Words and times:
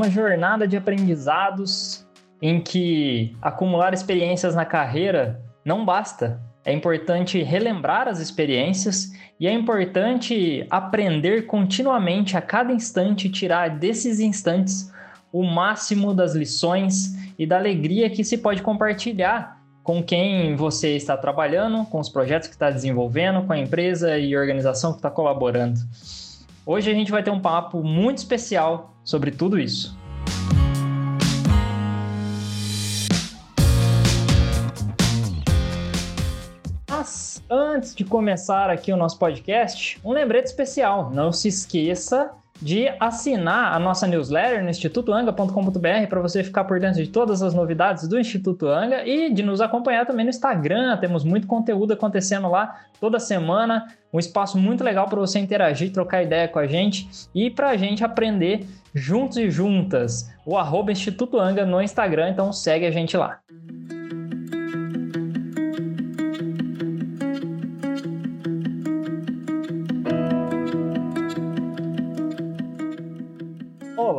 uma 0.00 0.08
jornada 0.08 0.66
de 0.66 0.78
aprendizados 0.78 2.06
em 2.40 2.58
que 2.58 3.36
acumular 3.42 3.92
experiências 3.92 4.54
na 4.54 4.64
carreira 4.64 5.44
não 5.62 5.84
basta. 5.84 6.40
É 6.64 6.72
importante 6.72 7.42
relembrar 7.42 8.08
as 8.08 8.18
experiências 8.18 9.12
e 9.38 9.46
é 9.46 9.52
importante 9.52 10.66
aprender 10.70 11.42
continuamente, 11.42 12.34
a 12.34 12.40
cada 12.40 12.72
instante, 12.72 13.28
tirar 13.28 13.78
desses 13.78 14.20
instantes 14.20 14.90
o 15.30 15.42
máximo 15.42 16.14
das 16.14 16.34
lições 16.34 17.14
e 17.38 17.44
da 17.44 17.58
alegria 17.58 18.08
que 18.08 18.24
se 18.24 18.38
pode 18.38 18.62
compartilhar 18.62 19.60
com 19.82 20.02
quem 20.02 20.56
você 20.56 20.96
está 20.96 21.14
trabalhando, 21.14 21.84
com 21.84 22.00
os 22.00 22.08
projetos 22.08 22.48
que 22.48 22.54
está 22.54 22.70
desenvolvendo, 22.70 23.46
com 23.46 23.52
a 23.52 23.58
empresa 23.58 24.18
e 24.18 24.34
organização 24.34 24.92
que 24.92 24.98
está 24.98 25.10
colaborando. 25.10 25.78
Hoje 26.64 26.90
a 26.90 26.94
gente 26.94 27.10
vai 27.10 27.22
ter 27.22 27.30
um 27.30 27.40
papo 27.40 27.82
muito 27.82 28.18
especial 28.18 28.99
sobre 29.10 29.32
tudo 29.32 29.58
isso. 29.58 29.98
Mas 36.88 37.42
antes 37.50 37.92
de 37.92 38.04
começar 38.04 38.70
aqui 38.70 38.92
o 38.92 38.96
nosso 38.96 39.18
podcast, 39.18 39.98
um 40.04 40.12
lembrete 40.12 40.46
especial. 40.46 41.10
Não 41.10 41.32
se 41.32 41.48
esqueça 41.48 42.30
de 42.60 42.88
assinar 43.00 43.72
a 43.74 43.78
nossa 43.78 44.06
newsletter 44.06 44.62
no 44.62 44.70
institutoanga.com.br 44.70 46.06
para 46.08 46.20
você 46.20 46.44
ficar 46.44 46.64
por 46.64 46.78
dentro 46.78 47.02
de 47.02 47.08
todas 47.08 47.42
as 47.42 47.54
novidades 47.54 48.06
do 48.06 48.18
Instituto 48.18 48.66
Anga 48.66 49.06
e 49.06 49.32
de 49.32 49.42
nos 49.42 49.60
acompanhar 49.60 50.06
também 50.06 50.24
no 50.24 50.30
Instagram. 50.30 50.96
Temos 50.98 51.24
muito 51.24 51.46
conteúdo 51.46 51.92
acontecendo 51.92 52.48
lá 52.48 52.80
toda 53.00 53.18
semana, 53.18 53.86
um 54.12 54.18
espaço 54.18 54.58
muito 54.58 54.84
legal 54.84 55.08
para 55.08 55.18
você 55.18 55.38
interagir, 55.38 55.92
trocar 55.92 56.22
ideia 56.22 56.48
com 56.48 56.58
a 56.58 56.66
gente 56.66 57.08
e 57.34 57.50
para 57.50 57.70
a 57.70 57.76
gente 57.76 58.04
aprender 58.04 58.66
juntos 58.94 59.38
e 59.38 59.50
juntas. 59.50 60.30
O 60.44 60.58
arroba 60.58 60.92
Instituto 60.92 61.38
Anga 61.38 61.64
no 61.64 61.80
Instagram, 61.80 62.30
então 62.30 62.52
segue 62.52 62.86
a 62.86 62.90
gente 62.90 63.16
lá. 63.16 63.40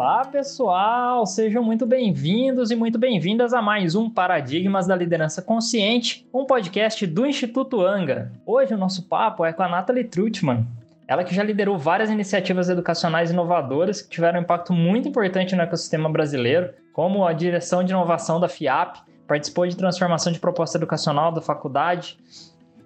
Olá, 0.01 0.25
pessoal! 0.25 1.27
Sejam 1.27 1.63
muito 1.63 1.85
bem-vindos 1.85 2.71
e 2.71 2.75
muito 2.75 2.97
bem-vindas 2.97 3.53
a 3.53 3.61
mais 3.61 3.93
um 3.93 4.09
Paradigmas 4.09 4.87
da 4.87 4.95
Liderança 4.95 5.43
Consciente, 5.43 6.27
um 6.33 6.43
podcast 6.43 7.05
do 7.05 7.23
Instituto 7.23 7.85
Anga. 7.85 8.31
Hoje 8.43 8.73
o 8.73 8.77
nosso 8.79 9.07
papo 9.07 9.45
é 9.45 9.53
com 9.53 9.61
a 9.61 9.69
Nathalie 9.69 10.05
Trutman. 10.05 10.65
Ela 11.07 11.23
que 11.23 11.35
já 11.35 11.43
liderou 11.43 11.77
várias 11.77 12.09
iniciativas 12.09 12.67
educacionais 12.67 13.29
inovadoras 13.29 14.01
que 14.01 14.09
tiveram 14.09 14.39
um 14.39 14.41
impacto 14.41 14.73
muito 14.73 15.07
importante 15.07 15.55
no 15.55 15.61
ecossistema 15.61 16.09
brasileiro, 16.09 16.73
como 16.93 17.23
a 17.23 17.31
direção 17.31 17.83
de 17.83 17.91
inovação 17.91 18.39
da 18.39 18.49
FIAP, 18.49 19.01
participou 19.27 19.67
de 19.67 19.77
transformação 19.77 20.33
de 20.33 20.39
proposta 20.39 20.79
educacional 20.79 21.31
da 21.31 21.41
faculdade, 21.41 22.17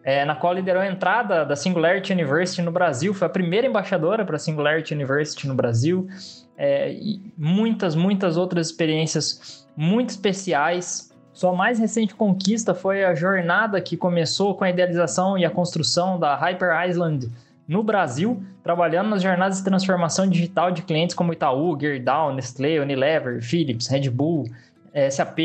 é, 0.04 0.26
na 0.26 0.36
qual 0.36 0.54
liderou 0.54 0.82
a 0.82 0.88
entrada 0.88 1.46
da 1.46 1.56
Singularity 1.56 2.12
University 2.12 2.62
no 2.62 2.72
Brasil, 2.72 3.14
foi 3.14 3.26
a 3.26 3.30
primeira 3.30 3.66
embaixadora 3.66 4.26
para 4.26 4.36
a 4.36 4.40
Singularity 4.40 4.94
University 4.94 5.48
no 5.48 5.56
Brasil, 5.56 6.10
é, 6.58 6.92
e 6.92 7.22
muitas, 7.38 7.96
muitas 7.96 8.38
outras 8.38 8.68
experiências 8.68 9.68
muito 9.76 10.10
especiais. 10.12 11.12
Sua 11.34 11.54
mais 11.54 11.80
recente 11.80 12.16
conquista 12.16 12.74
foi 12.74 13.04
a 13.04 13.14
jornada 13.14 13.82
que 13.82 13.98
começou 13.98 14.56
com 14.56 14.64
a 14.64 14.70
idealização 14.70 15.38
e 15.38 15.44
a 15.44 15.50
construção 15.50 16.18
da 16.18 16.36
Hyper 16.36 16.88
Island 16.88 17.30
no 17.68 17.84
Brasil, 17.84 18.42
trabalhando 18.64 19.10
nas 19.10 19.22
jornadas 19.22 19.58
de 19.58 19.64
transformação 19.64 20.30
digital 20.30 20.72
de 20.72 20.84
clientes 20.84 21.16
como 21.16 21.34
Itaú, 21.34 21.78
Gerdau, 21.80 22.34
Nestlé, 22.34 22.80
Unilever, 22.80 23.42
Philips, 23.42 23.88
Red 23.88 24.10
Bull, 24.10 24.46
é, 24.94 25.10
SAP, 25.10 25.40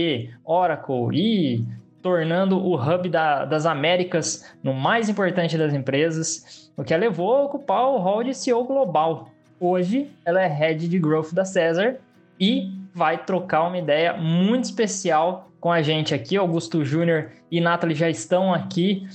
Oracle 0.44 1.08
e 1.12 1.64
tornando 2.02 2.58
o 2.58 2.76
hub 2.76 3.08
da, 3.08 3.44
das 3.44 3.66
Américas 3.66 4.44
no 4.62 4.72
mais 4.72 5.08
importante 5.08 5.58
das 5.58 5.74
empresas, 5.74 6.70
o 6.76 6.84
que 6.84 6.94
a 6.94 6.96
levou 6.96 7.34
a 7.34 7.42
ocupar 7.42 7.86
o 7.88 7.98
rol 7.98 8.22
de 8.22 8.34
CEO 8.34 8.64
global. 8.64 9.28
Hoje, 9.60 10.10
ela 10.24 10.40
é 10.40 10.46
head 10.46 10.88
de 10.88 10.98
growth 10.98 11.34
da 11.34 11.44
César 11.44 11.98
e 12.40 12.72
vai 12.94 13.22
trocar 13.22 13.68
uma 13.68 13.76
ideia 13.76 14.14
muito 14.14 14.64
especial 14.64 15.50
com 15.60 15.70
a 15.70 15.82
gente 15.82 16.14
aqui. 16.14 16.34
Augusto 16.34 16.82
Júnior 16.82 17.30
e 17.50 17.60
Nathalie 17.60 17.94
já 17.94 18.08
estão 18.08 18.54
aqui 18.54 19.06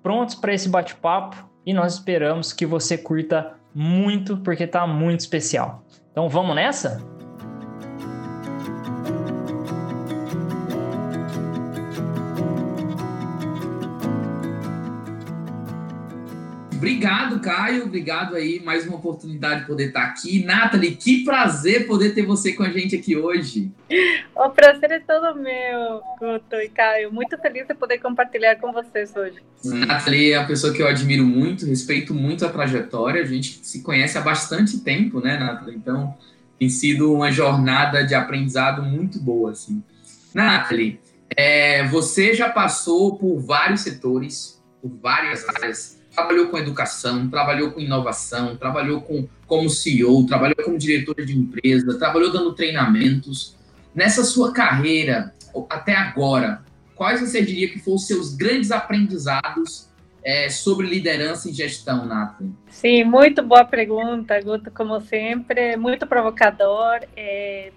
prontos 0.00 0.36
para 0.36 0.54
esse 0.54 0.68
bate-papo 0.68 1.36
e 1.66 1.74
nós 1.74 1.94
esperamos 1.94 2.52
que 2.52 2.64
você 2.64 2.96
curta 2.96 3.54
muito 3.74 4.36
porque 4.36 4.62
está 4.62 4.86
muito 4.86 5.20
especial. 5.20 5.84
Então 6.12 6.28
vamos 6.28 6.54
nessa? 6.54 7.17
Obrigado, 16.78 17.40
Caio. 17.40 17.86
Obrigado 17.86 18.36
aí. 18.36 18.62
Mais 18.64 18.86
uma 18.86 18.98
oportunidade 18.98 19.62
de 19.62 19.66
poder 19.66 19.88
estar 19.88 20.04
aqui. 20.04 20.44
Nathalie, 20.44 20.94
que 20.94 21.24
prazer 21.24 21.88
poder 21.88 22.14
ter 22.14 22.24
você 22.24 22.52
com 22.52 22.62
a 22.62 22.70
gente 22.70 22.94
aqui 22.94 23.16
hoje. 23.16 23.72
O 24.32 24.48
prazer 24.50 24.92
é 24.92 25.00
todo 25.00 25.36
meu, 25.40 26.00
Guto 26.20 26.54
e 26.54 26.68
Caio. 26.68 27.12
Muito 27.12 27.36
feliz 27.38 27.66
de 27.66 27.74
poder 27.74 27.98
compartilhar 27.98 28.54
com 28.60 28.72
vocês 28.72 29.12
hoje. 29.16 29.38
Nathalie 29.64 30.30
é 30.30 30.38
uma 30.38 30.46
pessoa 30.46 30.72
que 30.72 30.80
eu 30.80 30.86
admiro 30.86 31.24
muito, 31.24 31.66
respeito 31.66 32.14
muito 32.14 32.46
a 32.46 32.48
trajetória. 32.48 33.22
A 33.22 33.26
gente 33.26 33.58
se 33.66 33.82
conhece 33.82 34.16
há 34.16 34.20
bastante 34.20 34.78
tempo, 34.78 35.20
né, 35.20 35.36
Nathalie? 35.36 35.74
Então, 35.74 36.16
tem 36.60 36.68
sido 36.68 37.12
uma 37.12 37.32
jornada 37.32 38.04
de 38.04 38.14
aprendizado 38.14 38.84
muito 38.84 39.18
boa, 39.18 39.50
assim. 39.50 39.82
Nathalie, 40.32 41.00
é, 41.36 41.88
você 41.88 42.34
já 42.34 42.48
passou 42.48 43.16
por 43.16 43.40
vários 43.40 43.80
setores, 43.80 44.62
por 44.80 44.96
várias 45.02 45.44
áreas 45.48 45.97
trabalhou 46.18 46.48
com 46.48 46.58
educação, 46.58 47.28
trabalhou 47.28 47.70
com 47.70 47.80
inovação, 47.80 48.56
trabalhou 48.56 49.00
com, 49.00 49.28
como 49.46 49.70
CEO, 49.70 50.26
trabalhou 50.26 50.56
como 50.64 50.76
diretor 50.76 51.14
de 51.24 51.36
empresa, 51.36 51.96
trabalhou 51.96 52.32
dando 52.32 52.52
treinamentos. 52.54 53.56
Nessa 53.94 54.24
sua 54.24 54.52
carreira, 54.52 55.32
até 55.70 55.94
agora, 55.94 56.62
quais 56.96 57.20
você 57.20 57.40
diria 57.40 57.68
que 57.68 57.78
foram 57.78 57.96
os 57.96 58.06
seus 58.06 58.34
grandes 58.34 58.72
aprendizados 58.72 59.88
é, 60.24 60.48
sobre 60.48 60.88
liderança 60.88 61.48
e 61.48 61.52
gestão, 61.52 62.04
Nathalie? 62.04 62.52
Sim, 62.68 63.04
muito 63.04 63.40
boa 63.40 63.64
pergunta, 63.64 64.40
Guto, 64.40 64.70
como 64.72 65.00
sempre, 65.00 65.76
muito 65.76 66.04
provocador. 66.06 67.00
É, 67.16 67.70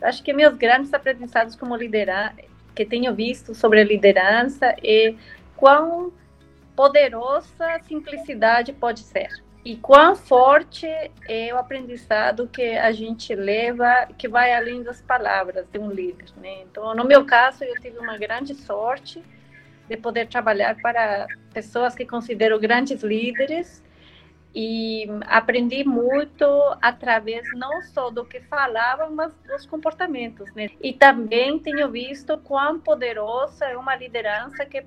acho 0.00 0.22
que 0.22 0.32
meus 0.32 0.56
grandes 0.56 0.92
aprendizados 0.94 1.54
como 1.56 1.76
liderar, 1.76 2.34
que 2.74 2.86
tenho 2.86 3.14
visto 3.14 3.54
sobre 3.54 3.80
a 3.80 3.84
liderança 3.84 4.74
é 4.82 5.14
quão 5.56 6.10
poderosa 6.82 7.78
simplicidade 7.86 8.72
pode 8.72 9.00
ser. 9.00 9.28
E 9.64 9.76
quão 9.76 10.16
forte 10.16 10.88
é 11.28 11.54
o 11.54 11.58
aprendizado 11.58 12.48
que 12.48 12.76
a 12.76 12.90
gente 12.90 13.32
leva, 13.36 14.08
que 14.18 14.26
vai 14.26 14.52
além 14.52 14.82
das 14.82 15.00
palavras 15.00 15.64
de 15.72 15.78
um 15.78 15.88
líder. 15.88 16.26
Né? 16.36 16.62
Então, 16.62 16.92
no 16.96 17.04
meu 17.04 17.24
caso, 17.24 17.62
eu 17.62 17.80
tive 17.80 17.98
uma 17.98 18.18
grande 18.18 18.56
sorte 18.56 19.22
de 19.88 19.96
poder 19.96 20.26
trabalhar 20.26 20.74
para 20.82 21.28
pessoas 21.54 21.94
que 21.94 22.04
considero 22.04 22.58
grandes 22.58 23.04
líderes 23.04 23.80
e 24.52 25.06
aprendi 25.26 25.84
muito 25.84 26.44
através 26.82 27.44
não 27.54 27.80
só 27.82 28.10
do 28.10 28.24
que 28.24 28.40
falavam, 28.40 29.12
mas 29.12 29.32
dos 29.46 29.66
comportamentos. 29.66 30.52
Né? 30.52 30.70
E 30.82 30.92
também 30.92 31.60
tenho 31.60 31.88
visto 31.92 32.36
quão 32.38 32.80
poderosa 32.80 33.66
é 33.66 33.76
uma 33.76 33.94
liderança 33.94 34.66
que 34.66 34.84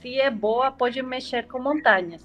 se 0.00 0.20
é 0.20 0.30
boa, 0.30 0.70
pode 0.70 1.00
mexer 1.02 1.46
com 1.46 1.60
montanhas 1.60 2.22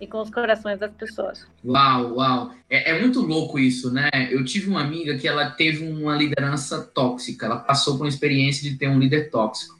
e 0.00 0.06
com 0.06 0.20
os 0.20 0.30
corações 0.30 0.78
das 0.78 0.92
pessoas. 0.92 1.46
Uau, 1.64 2.14
uau. 2.14 2.54
É, 2.70 2.90
é, 2.90 3.00
muito 3.00 3.20
louco 3.20 3.58
isso, 3.58 3.90
né? 3.90 4.08
Eu 4.30 4.44
tive 4.44 4.68
uma 4.70 4.80
amiga 4.80 5.16
que 5.18 5.26
ela 5.26 5.50
teve 5.50 5.84
uma 5.84 6.14
liderança 6.14 6.82
tóxica, 6.82 7.46
ela 7.46 7.56
passou 7.56 7.96
por 7.96 8.04
uma 8.04 8.08
experiência 8.08 8.68
de 8.68 8.76
ter 8.76 8.88
um 8.88 8.98
líder 8.98 9.30
tóxico. 9.30 9.78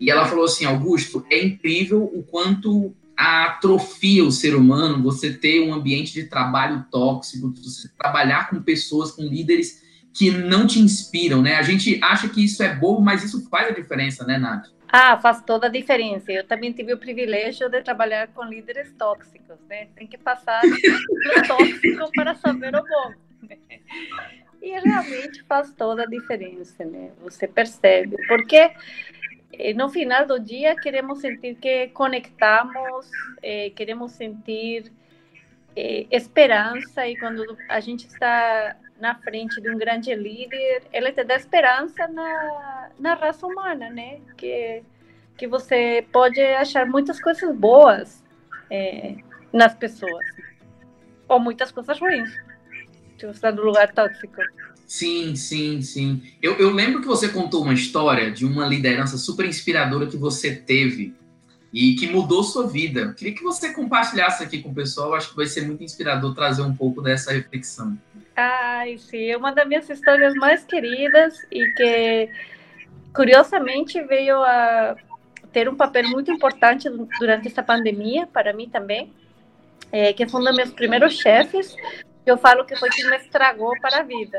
E 0.00 0.10
ela 0.10 0.26
falou 0.26 0.44
assim, 0.44 0.64
Augusto, 0.64 1.26
é 1.28 1.44
incrível 1.44 2.04
o 2.04 2.22
quanto 2.22 2.94
atrofia 3.16 4.24
o 4.24 4.30
ser 4.30 4.54
humano 4.54 5.02
você 5.02 5.32
ter 5.32 5.60
um 5.60 5.74
ambiente 5.74 6.12
de 6.12 6.24
trabalho 6.24 6.84
tóxico, 6.90 7.52
você 7.56 7.88
trabalhar 7.98 8.48
com 8.48 8.62
pessoas, 8.62 9.10
com 9.10 9.22
líderes 9.22 9.82
que 10.14 10.30
não 10.30 10.66
te 10.66 10.78
inspiram, 10.78 11.42
né? 11.42 11.56
A 11.56 11.62
gente 11.62 11.98
acha 12.02 12.28
que 12.28 12.44
isso 12.44 12.62
é 12.62 12.74
bobo, 12.74 13.02
mas 13.02 13.24
isso 13.24 13.48
faz 13.50 13.68
a 13.68 13.74
diferença, 13.74 14.24
né, 14.24 14.38
Nath? 14.38 14.68
Ah, 14.90 15.18
faz 15.18 15.42
toda 15.42 15.66
a 15.66 15.70
diferença. 15.70 16.32
Eu 16.32 16.44
também 16.44 16.72
tive 16.72 16.94
o 16.94 16.98
privilégio 16.98 17.68
de 17.68 17.82
trabalhar 17.82 18.28
com 18.28 18.44
líderes 18.44 18.92
tóxicos, 18.94 19.58
né? 19.68 19.88
Tem 19.94 20.06
que 20.06 20.16
passar 20.16 20.62
do 20.64 21.46
tóxico 21.46 22.10
para 22.12 22.34
saber 22.34 22.74
o 22.74 22.82
bom. 22.82 23.14
Né? 23.42 23.58
E 24.62 24.70
realmente 24.80 25.42
faz 25.44 25.72
toda 25.74 26.04
a 26.04 26.06
diferença, 26.06 26.84
né? 26.84 27.10
Você 27.20 27.46
percebe. 27.46 28.16
Porque 28.26 28.72
eh, 29.52 29.74
no 29.74 29.90
final 29.90 30.26
do 30.26 30.40
dia 30.40 30.74
queremos 30.74 31.20
sentir 31.20 31.56
que 31.56 31.88
conectamos, 31.88 33.10
eh, 33.42 33.70
queremos 33.76 34.12
sentir 34.12 34.90
eh, 35.76 36.06
esperança 36.10 37.06
e 37.06 37.16
quando 37.18 37.56
a 37.68 37.78
gente 37.78 38.06
está 38.06 38.74
na 39.00 39.14
frente 39.14 39.60
de 39.60 39.70
um 39.70 39.78
grande 39.78 40.14
líder, 40.14 40.82
ele 40.92 41.12
te 41.12 41.24
dá 41.24 41.36
esperança 41.36 42.06
na, 42.08 42.90
na 42.98 43.14
raça 43.14 43.46
humana, 43.46 43.90
né? 43.90 44.18
Que, 44.36 44.82
que 45.36 45.46
você 45.46 46.04
pode 46.12 46.40
achar 46.40 46.86
muitas 46.86 47.20
coisas 47.20 47.54
boas 47.56 48.24
é, 48.70 49.16
nas 49.52 49.74
pessoas, 49.74 50.26
ou 51.28 51.38
muitas 51.38 51.70
coisas 51.70 51.98
ruins, 51.98 52.30
se 53.18 53.26
você 53.26 53.30
está 53.30 53.52
no 53.52 53.62
lugar 53.62 53.92
tóxico. 53.92 54.42
Sim, 54.86 55.36
sim, 55.36 55.82
sim. 55.82 56.22
Eu, 56.40 56.56
eu 56.56 56.70
lembro 56.70 57.02
que 57.02 57.06
você 57.06 57.28
contou 57.28 57.62
uma 57.62 57.74
história 57.74 58.30
de 58.30 58.46
uma 58.46 58.66
liderança 58.66 59.18
super 59.18 59.44
inspiradora 59.44 60.06
que 60.06 60.16
você 60.16 60.54
teve 60.54 61.14
e 61.72 61.94
que 61.94 62.06
mudou 62.06 62.42
sua 62.42 62.66
vida. 62.66 63.12
Queria 63.12 63.34
que 63.34 63.42
você 63.42 63.74
compartilhasse 63.74 64.42
aqui 64.42 64.62
com 64.62 64.70
o 64.70 64.74
pessoal, 64.74 65.14
acho 65.14 65.30
que 65.30 65.36
vai 65.36 65.46
ser 65.46 65.66
muito 65.66 65.84
inspirador 65.84 66.34
trazer 66.34 66.62
um 66.62 66.74
pouco 66.74 67.02
dessa 67.02 67.32
reflexão. 67.32 67.98
Ai, 68.40 68.96
sim, 68.98 69.32
é 69.32 69.36
uma 69.36 69.50
das 69.50 69.66
minhas 69.66 69.90
histórias 69.90 70.32
mais 70.34 70.62
queridas 70.62 71.44
e 71.50 71.66
que, 71.72 72.30
curiosamente, 73.12 74.00
veio 74.02 74.40
a 74.44 74.94
ter 75.52 75.68
um 75.68 75.74
papel 75.74 76.08
muito 76.08 76.30
importante 76.30 76.88
durante 77.18 77.48
essa 77.48 77.64
pandemia, 77.64 78.28
para 78.28 78.52
mim 78.52 78.68
também, 78.68 79.12
é, 79.90 80.12
que 80.12 80.24
foi 80.28 80.40
um 80.40 80.44
dos 80.44 80.56
meus 80.56 80.70
primeiros 80.70 81.18
chefes, 81.18 81.74
que 81.74 82.30
eu 82.30 82.38
falo 82.38 82.64
que 82.64 82.76
foi 82.76 82.88
quem 82.90 83.10
me 83.10 83.16
estragou 83.16 83.72
para 83.80 83.98
a 83.98 84.02
vida. 84.04 84.38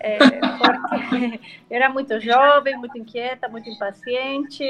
É, 0.00 0.18
porque 0.18 1.40
era 1.68 1.88
muito 1.88 2.20
jovem, 2.20 2.76
muito 2.76 2.96
inquieta, 2.96 3.48
muito 3.48 3.68
impaciente. 3.68 4.64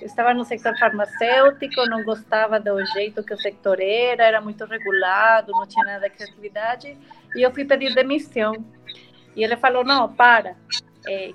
Eu 0.00 0.06
estava 0.06 0.34
no 0.34 0.44
sector 0.44 0.78
farmacêutico, 0.78 1.86
não 1.86 2.04
gostava 2.04 2.60
do 2.60 2.84
jeito 2.86 3.22
que 3.22 3.32
o 3.32 3.40
sector 3.40 3.80
era, 3.80 4.24
era 4.24 4.40
muito 4.40 4.64
regulado, 4.64 5.52
não 5.52 5.66
tinha 5.66 5.84
nada 5.86 6.08
de 6.08 6.14
criatividade. 6.14 6.96
E 7.34 7.42
eu 7.42 7.50
fui 7.52 7.64
pedir 7.64 7.94
demissão. 7.94 8.64
E 9.34 9.42
ele 9.42 9.56
falou: 9.56 9.84
Não, 9.84 10.12
para, 10.12 10.56
é, 11.08 11.32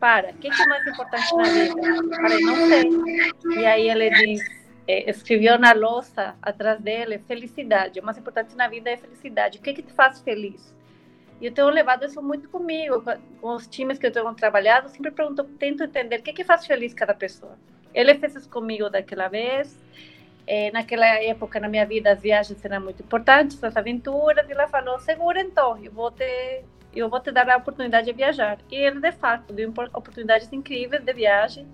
para, 0.00 0.30
o 0.30 0.34
que, 0.34 0.48
é 0.48 0.66
mais 0.66 0.86
importante 0.86 1.36
na 1.36 1.44
vida? 1.44 1.80
Eu 1.80 2.14
falei: 2.14 2.40
Não 2.40 2.56
sei. 2.68 3.60
E 3.60 3.66
aí 3.66 3.90
ele 3.90 4.10
diz: 4.10 4.40
é, 4.88 5.10
escreveu 5.10 5.58
na 5.58 5.72
louça 5.72 6.34
atrás 6.40 6.80
dele: 6.80 7.18
Felicidade. 7.28 8.00
O 8.00 8.04
mais 8.04 8.16
importante 8.16 8.56
na 8.56 8.68
vida 8.68 8.90
é 8.90 8.96
felicidade. 8.96 9.58
O 9.58 9.62
que, 9.62 9.74
que 9.74 9.82
te 9.82 9.92
faz 9.92 10.20
feliz? 10.20 10.74
E 11.40 11.46
eu 11.46 11.52
tenho 11.52 11.68
levado 11.68 12.04
isso 12.04 12.22
muito 12.22 12.48
comigo, 12.48 13.02
com 13.40 13.54
os 13.54 13.66
times 13.66 13.98
que 13.98 14.06
eu 14.06 14.12
tenho 14.12 14.32
trabalhado, 14.34 14.88
sempre 14.88 15.10
pergunto, 15.10 15.44
tento 15.44 15.82
entender 15.82 16.20
o 16.20 16.22
que, 16.22 16.32
que 16.32 16.44
faz 16.44 16.66
feliz 16.66 16.94
cada 16.94 17.14
pessoa. 17.14 17.58
Ele 17.92 18.14
fez 18.14 18.36
isso 18.36 18.48
comigo 18.48 18.88
daquela 18.88 19.28
vez. 19.28 19.78
É, 20.46 20.70
naquela 20.70 21.06
época 21.06 21.58
na 21.58 21.68
minha 21.68 21.84
vida 21.84 22.12
as 22.12 22.20
viagens 22.20 22.64
eram 22.64 22.80
muito 22.80 23.02
importantes, 23.02 23.62
as 23.64 23.76
aventuras, 23.76 24.48
e 24.48 24.52
ela 24.52 24.68
falou: 24.68 24.98
segura 25.00 25.40
então, 25.40 25.76
eu 25.82 25.90
vou 25.90 26.10
te, 26.10 26.62
eu 26.94 27.08
vou 27.10 27.20
te 27.20 27.32
dar 27.32 27.48
a 27.50 27.56
oportunidade 27.56 28.06
de 28.06 28.12
viajar. 28.12 28.58
E 28.70 28.76
ele 28.76 29.00
de 29.00 29.12
fato 29.12 29.52
deu 29.52 29.70
oportunidades 29.92 30.50
incríveis 30.52 31.02
de 31.02 31.12
viagem. 31.12 31.66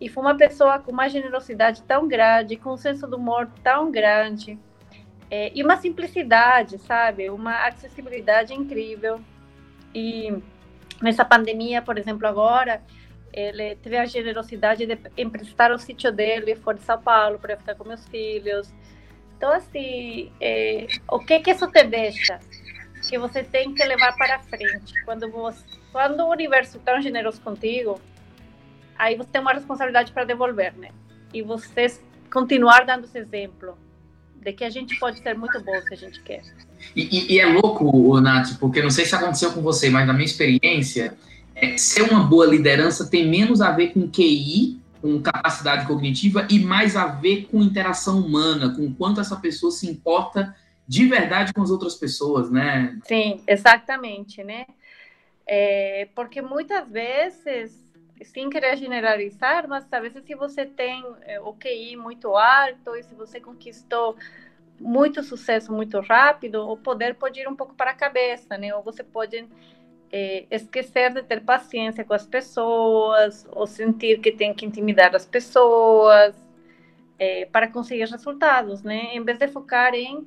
E 0.00 0.08
foi 0.08 0.22
uma 0.22 0.36
pessoa 0.36 0.80
com 0.80 0.90
uma 0.90 1.08
generosidade 1.08 1.82
tão 1.82 2.08
grande, 2.08 2.56
com 2.56 2.72
um 2.72 2.76
senso 2.76 3.06
de 3.06 3.14
humor 3.14 3.48
tão 3.62 3.90
grande 3.90 4.58
é, 5.34 5.50
e 5.54 5.62
uma 5.62 5.78
simplicidade, 5.78 6.76
sabe? 6.80 7.30
Uma 7.30 7.66
acessibilidade 7.66 8.52
incrível. 8.52 9.18
E 9.94 10.30
nessa 11.00 11.24
pandemia, 11.24 11.80
por 11.80 11.96
exemplo, 11.96 12.26
agora, 12.26 12.82
ele 13.32 13.76
teve 13.76 13.96
a 13.96 14.04
generosidade 14.04 14.84
de 14.84 14.98
emprestar 15.16 15.72
o 15.72 15.78
sítio 15.78 16.12
dele 16.12 16.54
fora 16.54 16.76
de 16.76 16.84
São 16.84 17.00
Paulo 17.00 17.38
para 17.38 17.56
ficar 17.56 17.74
com 17.76 17.88
meus 17.88 18.06
filhos. 18.08 18.70
Então, 19.34 19.50
assim, 19.52 20.30
é, 20.38 20.86
o 21.08 21.18
que 21.18 21.40
que 21.40 21.52
isso 21.52 21.66
te 21.66 21.82
deixa? 21.84 22.38
Que 23.08 23.16
você 23.16 23.42
tem 23.42 23.74
que 23.74 23.82
levar 23.84 24.14
para 24.14 24.38
frente. 24.40 24.92
Quando, 25.06 25.30
você, 25.30 25.64
quando 25.90 26.20
o 26.20 26.30
universo 26.30 26.76
é 26.76 26.80
tão 26.84 27.00
generoso 27.00 27.40
contigo, 27.40 27.98
aí 28.98 29.16
você 29.16 29.30
tem 29.30 29.40
uma 29.40 29.54
responsabilidade 29.54 30.12
para 30.12 30.24
devolver, 30.24 30.76
né? 30.76 30.90
E 31.32 31.40
você 31.40 31.86
continuar 32.30 32.84
dando 32.84 33.06
esse 33.06 33.18
exemplo 33.18 33.78
de 34.42 34.52
que 34.52 34.64
a 34.64 34.70
gente 34.70 34.98
pode 34.98 35.20
ser 35.20 35.36
muito 35.36 35.62
bom 35.62 35.80
se 35.82 35.94
a 35.94 35.96
gente 35.96 36.20
quer. 36.22 36.42
E, 36.96 37.02
e, 37.02 37.34
e 37.34 37.40
é 37.40 37.46
louco, 37.46 38.20
Nath, 38.20 38.58
porque 38.58 38.82
não 38.82 38.90
sei 38.90 39.04
se 39.04 39.14
aconteceu 39.14 39.52
com 39.52 39.62
você, 39.62 39.88
mas 39.88 40.06
na 40.06 40.12
minha 40.12 40.24
experiência, 40.24 41.16
é, 41.54 41.78
ser 41.78 42.02
uma 42.02 42.24
boa 42.24 42.44
liderança 42.44 43.08
tem 43.08 43.28
menos 43.28 43.60
a 43.60 43.70
ver 43.70 43.92
com 43.92 44.10
QI, 44.10 44.80
com 45.00 45.20
capacidade 45.20 45.86
cognitiva, 45.86 46.46
e 46.50 46.58
mais 46.58 46.96
a 46.96 47.06
ver 47.06 47.46
com 47.50 47.62
interação 47.62 48.20
humana, 48.20 48.74
com 48.74 48.92
quanto 48.92 49.20
essa 49.20 49.36
pessoa 49.36 49.70
se 49.70 49.88
importa 49.88 50.54
de 50.86 51.06
verdade 51.06 51.52
com 51.52 51.62
as 51.62 51.70
outras 51.70 51.94
pessoas, 51.94 52.50
né? 52.50 52.98
Sim, 53.04 53.40
exatamente, 53.46 54.42
né? 54.42 54.66
É, 55.46 56.08
porque 56.14 56.42
muitas 56.42 56.88
vezes 56.88 57.81
sem 58.24 58.50
querer 58.50 58.76
generalizar, 58.76 59.68
mas 59.68 59.86
às 59.90 60.02
vezes 60.02 60.24
se 60.24 60.34
você 60.34 60.66
tem 60.66 61.04
é, 61.22 61.40
o 61.40 61.52
QI 61.54 61.96
muito 61.96 62.36
alto 62.36 62.96
e 62.96 63.02
se 63.02 63.14
você 63.14 63.40
conquistou 63.40 64.16
muito 64.80 65.22
sucesso 65.22 65.72
muito 65.72 66.00
rápido, 66.00 66.68
o 66.68 66.76
poder 66.76 67.14
pode 67.14 67.40
ir 67.40 67.48
um 67.48 67.54
pouco 67.54 67.74
para 67.74 67.92
a 67.92 67.94
cabeça, 67.94 68.58
né? 68.58 68.74
Ou 68.74 68.82
você 68.82 69.04
pode 69.04 69.46
é, 70.10 70.44
esquecer 70.50 71.12
de 71.12 71.22
ter 71.22 71.40
paciência 71.42 72.04
com 72.04 72.14
as 72.14 72.26
pessoas, 72.26 73.46
ou 73.50 73.66
sentir 73.66 74.20
que 74.20 74.32
tem 74.32 74.52
que 74.52 74.66
intimidar 74.66 75.14
as 75.14 75.24
pessoas 75.24 76.34
é, 77.18 77.46
para 77.46 77.68
conseguir 77.68 78.08
resultados, 78.08 78.82
né? 78.82 79.14
Em 79.14 79.22
vez 79.22 79.38
de 79.38 79.48
focar 79.48 79.94
em 79.94 80.26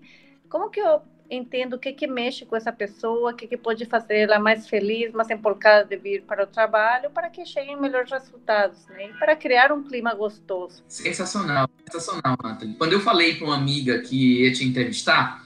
como 0.50 0.70
que 0.70 0.80
eu 0.80 1.02
entendo 1.30 1.74
o 1.74 1.80
que 1.80 1.92
que 1.94 2.08
mexe 2.08 2.46
com 2.46 2.56
essa 2.56 2.72
pessoa, 2.72 3.32
o 3.32 3.36
que 3.36 3.48
que 3.48 3.58
pode 3.58 3.86
fazer 3.86 4.20
ela 4.20 4.40
mais 4.40 4.68
feliz, 4.68 5.12
mais 5.12 5.30
empolgada 5.30 5.86
de 5.86 5.98
vir 5.98 6.24
para 6.24 6.44
o 6.44 6.48
trabalho, 6.48 7.10
para 7.10 7.30
que 7.30 7.46
cheguem 7.46 7.80
melhores 7.80 8.12
resultados, 8.12 8.86
né? 8.88 9.10
Para 9.20 9.36
criar 9.36 9.72
um 9.72 9.84
clima 9.84 10.14
gostoso. 10.14 10.84
Sensacional, 10.88 11.70
sensacional, 11.92 12.38
Nathalie. 12.44 12.76
Quando 12.76 12.94
eu 12.94 13.00
falei 13.00 13.36
para 13.36 13.48
uma 13.48 13.56
amiga 13.56 14.00
que 14.00 14.44
ia 14.44 14.54
te 14.54 14.64
entrevistar, 14.64 15.46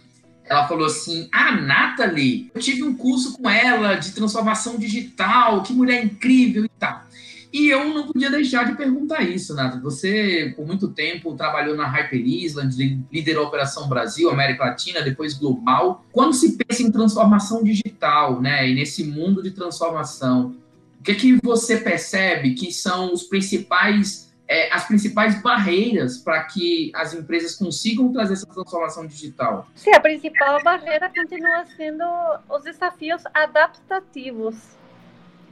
ela 0.49 0.67
falou 0.67 0.87
assim: 0.87 1.29
Ah, 1.31 1.51
Nathalie, 1.51 2.51
eu 2.53 2.59
tive 2.59 2.83
um 2.83 2.95
curso 2.95 3.37
com 3.37 3.49
ela 3.49 3.95
de 3.95 4.11
transformação 4.11 4.77
digital, 4.77 5.61
que 5.63 5.71
mulher 5.71 6.03
incrível 6.03 6.65
e 6.65 6.69
tal. 6.69 7.03
E 7.51 7.69
eu 7.69 7.85
não 7.85 8.07
podia 8.07 8.29
deixar 8.29 8.65
de 8.65 8.75
perguntar 8.75 9.23
isso, 9.23 9.56
Nath. 9.56 9.81
Você, 9.81 10.53
por 10.56 10.68
muito 10.68 10.89
tempo, 10.89 11.35
trabalhou 11.35 11.75
na 11.75 11.87
Hyper 11.87 12.19
Island, 12.19 12.75
liderou 13.11 13.45
a 13.45 13.47
Operação 13.47 13.89
Brasil, 13.89 14.29
América 14.29 14.65
Latina, 14.65 15.01
depois 15.01 15.33
global. 15.33 16.06
Quando 16.11 16.33
se 16.33 16.57
pensa 16.57 16.83
em 16.83 16.91
transformação 16.91 17.63
digital, 17.63 18.39
né, 18.39 18.69
e 18.69 18.75
nesse 18.75 19.03
mundo 19.03 19.41
de 19.41 19.51
transformação, 19.51 20.56
o 20.99 21.03
que, 21.03 21.11
é 21.11 21.15
que 21.15 21.39
você 21.44 21.77
percebe 21.77 22.53
que 22.53 22.71
são 22.71 23.11
os 23.11 23.23
principais, 23.23 24.31
é, 24.47 24.71
as 24.71 24.85
principais 24.85 25.41
barreiras 25.41 26.18
para 26.18 26.44
que 26.44 26.91
as 26.94 27.15
empresas 27.15 27.56
consigam 27.56 28.11
trazer 28.11 28.33
essa 28.33 28.45
transformação 28.45 29.07
digital? 29.07 29.68
Sim, 29.73 29.91
a 29.94 29.99
principal 29.99 30.61
barreira 30.63 31.09
continua 31.09 31.65
sendo 31.75 32.03
os 32.47 32.63
desafios 32.63 33.23
adaptativos 33.33 34.79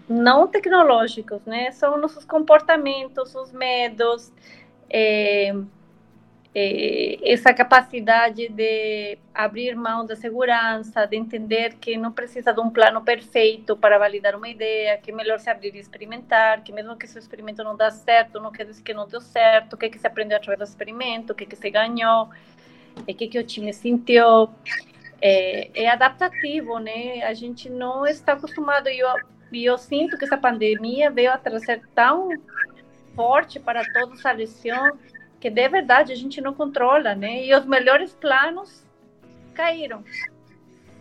não 0.10 0.48
tecnológicos, 0.48 1.42
né? 1.46 1.72
São 1.72 1.98
nossos 1.98 2.24
comportamentos, 2.24 3.36
os 3.36 3.52
medos, 3.52 4.32
é, 4.90 5.54
é, 6.56 7.32
essa 7.32 7.54
capacidade 7.54 8.48
de 8.50 9.18
abrir 9.34 9.76
mão 9.76 10.06
da 10.06 10.16
segurança, 10.16 11.06
de 11.06 11.16
entender 11.16 11.76
que 11.76 11.98
não 11.98 12.12
precisa 12.12 12.54
de 12.54 12.60
um 12.60 12.70
plano 12.70 13.02
perfeito 13.02 13.76
para 13.76 14.00
validar 14.00 14.36
uma 14.36 14.50
ideia, 14.50 14.98
que 14.98 15.12
é 15.12 15.14
melhor 15.14 15.40
se 15.40 15.50
abrir 15.50 15.76
e 15.76 15.80
experimentar, 15.80 16.64
que 16.64 16.72
mesmo 16.72 16.96
que 16.96 17.06
seu 17.06 17.20
experimento 17.20 17.64
não 17.64 17.76
dá 17.76 17.92
certo, 17.92 18.40
não 18.40 18.52
quer 18.52 18.66
dizer 18.66 18.82
que 18.82 18.94
não 18.94 19.08
deu 19.08 19.22
certo, 19.22 19.74
o 19.74 19.78
que, 19.78 19.90
que 19.90 20.00
se 20.00 20.08
aprendeu 20.08 20.38
através 20.38 20.58
do 20.58 20.64
experimento, 20.64 21.34
o 21.34 21.36
que, 21.36 21.46
que 21.46 21.56
se 21.56 21.70
ganhou, 21.70 22.30
o 22.98 23.14
que, 23.14 23.28
que 23.28 23.38
o 23.38 23.44
time 23.44 23.74
sentiu. 23.74 24.50
É, 25.22 25.84
é 25.84 25.90
adaptativo, 25.90 26.80
né? 26.80 27.24
A 27.24 27.34
gente 27.34 27.70
não 27.70 28.06
está 28.06 28.34
acostumado. 28.34 28.88
Eu, 28.88 29.08
e 29.52 29.66
eu 29.66 29.78
sinto 29.78 30.18
que 30.18 30.26
essa 30.26 30.38
pandemia 30.38 31.10
veio 31.10 31.32
a 31.32 31.38
trazer 31.38 31.82
tão 31.96 32.30
forte 33.16 33.60
para 33.60 33.84
todos 33.94 34.26
a 34.26 34.34
lição 34.34 34.98
que 35.40 35.50
de 35.50 35.70
verdade 35.70 36.12
a 36.12 36.16
gente 36.16 36.42
não 36.42 36.54
controla, 36.54 37.16
né? 37.16 37.46
E 37.46 37.54
os 37.54 37.66
melhores 37.66 38.14
planos 38.14 38.86
caíram. 39.54 40.04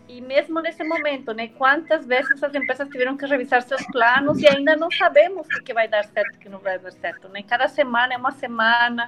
E 0.07 0.21
mesmo 0.21 0.61
nesse 0.61 0.83
momento, 0.83 1.33
né? 1.33 1.49
Quantas 1.49 2.05
vezes 2.05 2.41
as 2.41 2.55
empresas 2.55 2.87
tiveram 2.89 3.17
que 3.17 3.25
revisar 3.25 3.61
seus 3.61 3.85
planos 3.87 4.39
e 4.39 4.47
ainda 4.47 4.75
não 4.75 4.89
sabemos 4.89 5.47
o 5.47 5.63
que 5.63 5.73
vai 5.73 5.87
dar 5.87 6.05
certo 6.05 6.35
o 6.35 6.39
que 6.39 6.49
não 6.49 6.59
vai 6.59 6.79
dar 6.79 6.91
certo, 6.91 7.27
né? 7.29 7.43
Cada 7.43 7.67
semana 7.67 8.13
é 8.13 8.17
uma 8.17 8.31
semana, 8.31 9.07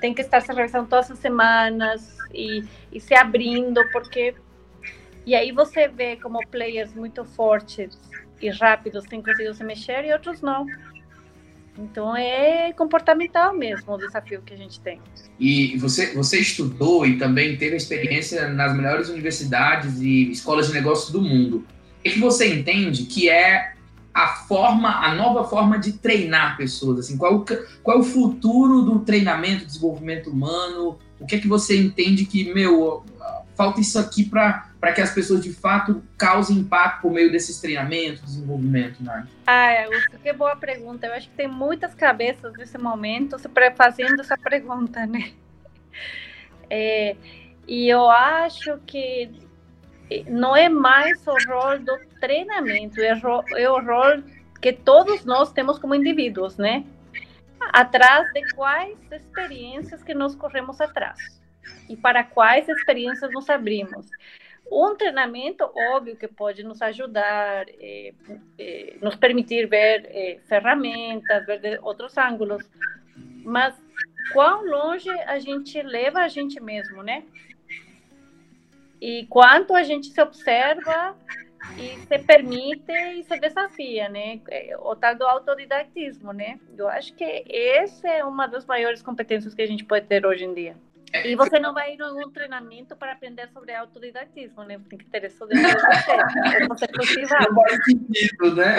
tem 0.00 0.12
que 0.12 0.22
estar 0.22 0.40
se 0.40 0.52
revisando 0.52 0.88
todas 0.88 1.10
as 1.10 1.18
semanas 1.18 2.18
e, 2.32 2.64
e 2.90 3.00
se 3.00 3.14
abrindo, 3.14 3.80
porque... 3.92 4.34
E 5.26 5.34
aí 5.34 5.52
você 5.52 5.88
vê 5.88 6.16
como 6.16 6.44
players 6.48 6.92
muito 6.94 7.24
fortes 7.24 7.98
e 8.40 8.50
rápidos 8.50 9.04
têm 9.04 9.22
conseguido 9.22 9.54
se 9.54 9.64
mexer 9.64 10.04
e 10.04 10.12
outros 10.12 10.40
não. 10.40 10.66
Então 11.78 12.14
é 12.14 12.72
comportamental 12.72 13.54
mesmo 13.54 13.94
o 13.94 13.96
desafio 13.96 14.42
que 14.42 14.52
a 14.52 14.56
gente 14.56 14.80
tem. 14.80 15.00
E 15.38 15.76
você, 15.78 16.12
você 16.14 16.38
estudou 16.38 17.06
e 17.06 17.18
também 17.18 17.56
teve 17.56 17.76
experiência 17.76 18.48
nas 18.48 18.76
melhores 18.76 19.08
universidades 19.08 20.00
e 20.00 20.30
escolas 20.30 20.66
de 20.68 20.74
negócios 20.74 21.10
do 21.10 21.22
mundo. 21.22 21.64
o 22.00 22.02
que 22.02 22.18
você 22.18 22.52
entende 22.52 23.04
que 23.04 23.30
é 23.30 23.72
a 24.12 24.28
forma, 24.28 24.90
a 24.90 25.14
nova 25.14 25.48
forma 25.48 25.78
de 25.78 25.92
treinar 25.94 26.58
pessoas? 26.58 26.98
Assim, 26.98 27.16
qual, 27.16 27.44
qual 27.82 27.96
é 27.96 28.00
o 28.00 28.04
futuro 28.04 28.82
do 28.82 29.00
treinamento, 29.00 29.64
desenvolvimento 29.64 30.28
humano? 30.28 30.98
O 31.18 31.24
que 31.24 31.36
é 31.36 31.38
que 31.38 31.48
você 31.48 31.80
entende 31.80 32.26
que, 32.26 32.52
meu, 32.52 33.02
falta 33.54 33.80
isso 33.80 33.98
aqui 33.98 34.24
para 34.24 34.71
que 34.90 35.00
as 35.00 35.14
pessoas 35.14 35.40
de 35.40 35.52
fato 35.52 36.02
causem 36.18 36.58
impacto 36.58 37.02
por 37.02 37.12
meio 37.12 37.30
desses 37.30 37.60
treinamentos, 37.60 38.20
desenvolvimento, 38.22 39.00
né? 39.00 39.28
Ah, 39.46 39.84
Augusto, 39.84 40.18
que 40.18 40.32
boa 40.32 40.56
pergunta. 40.56 41.06
Eu 41.06 41.14
acho 41.14 41.28
que 41.30 41.36
tem 41.36 41.46
muitas 41.46 41.94
cabeças 41.94 42.52
nesse 42.54 42.76
momento 42.76 43.36
fazendo 43.76 44.20
essa 44.20 44.36
pergunta, 44.36 45.06
né? 45.06 45.32
É, 46.68 47.14
e 47.68 47.88
eu 47.88 48.10
acho 48.10 48.78
que 48.86 49.30
não 50.26 50.56
é 50.56 50.68
mais 50.68 51.24
o 51.26 51.36
rol 51.46 51.78
do 51.78 51.96
treinamento, 52.20 53.00
é, 53.00 53.20
é 53.56 53.70
o 53.70 53.80
rol 53.80 54.22
que 54.60 54.72
todos 54.72 55.24
nós 55.24 55.52
temos 55.52 55.78
como 55.78 55.94
indivíduos, 55.94 56.56
né? 56.56 56.84
Atrás 57.72 58.26
de 58.32 58.52
quais 58.54 58.98
experiências 59.12 60.02
que 60.02 60.12
nós 60.12 60.34
corremos 60.34 60.80
atrás 60.80 61.40
e 61.88 61.96
para 61.96 62.24
quais 62.24 62.68
experiências 62.68 63.30
nos 63.32 63.48
abrimos. 63.48 64.06
Um 64.70 64.96
treinamento, 64.96 65.70
óbvio, 65.92 66.16
que 66.16 66.26
pode 66.26 66.62
nos 66.62 66.80
ajudar, 66.80 67.66
eh, 67.68 68.14
eh, 68.58 68.96
nos 69.02 69.16
permitir 69.16 69.68
ver 69.68 70.06
eh, 70.06 70.40
ferramentas, 70.48 71.44
ver 71.46 71.78
outros 71.82 72.16
ângulos, 72.16 72.62
mas 73.44 73.74
quão 74.32 74.64
longe 74.64 75.10
a 75.10 75.38
gente 75.38 75.80
leva 75.82 76.20
a 76.20 76.28
gente 76.28 76.60
mesmo, 76.60 77.02
né? 77.02 77.24
E 79.00 79.26
quanto 79.26 79.74
a 79.74 79.82
gente 79.82 80.06
se 80.06 80.20
observa 80.22 81.16
e 81.76 81.98
se 82.06 82.18
permite 82.20 82.92
e 82.92 83.24
se 83.24 83.38
desafia, 83.38 84.08
né? 84.08 84.40
É, 84.48 84.76
o 84.78 84.94
tal 84.94 85.16
do 85.16 85.24
autodidatismo, 85.24 86.32
né? 86.32 86.58
Eu 86.76 86.88
acho 86.88 87.14
que 87.14 87.44
essa 87.48 88.08
é 88.08 88.24
uma 88.24 88.46
das 88.46 88.64
maiores 88.64 89.02
competências 89.02 89.54
que 89.54 89.62
a 89.62 89.66
gente 89.66 89.84
pode 89.84 90.06
ter 90.06 90.24
hoje 90.24 90.44
em 90.44 90.54
dia. 90.54 90.76
E 91.14 91.36
você 91.36 91.58
não 91.58 91.74
vai 91.74 91.94
ir 91.94 92.00
em 92.00 92.24
um 92.26 92.30
treinamento 92.30 92.96
para 92.96 93.12
aprender 93.12 93.48
sobre 93.52 93.74
autodidatismo, 93.74 94.64
né? 94.64 94.80
Tem 94.88 94.98
que 94.98 95.04
ter 95.06 95.24
isso 95.24 95.46
dentro 95.46 95.68
de 95.68 95.76
você. 96.68 96.86
você. 96.86 97.26
Não 97.48 97.54
faz 97.54 97.84
sentido, 97.84 98.54
né? 98.54 98.76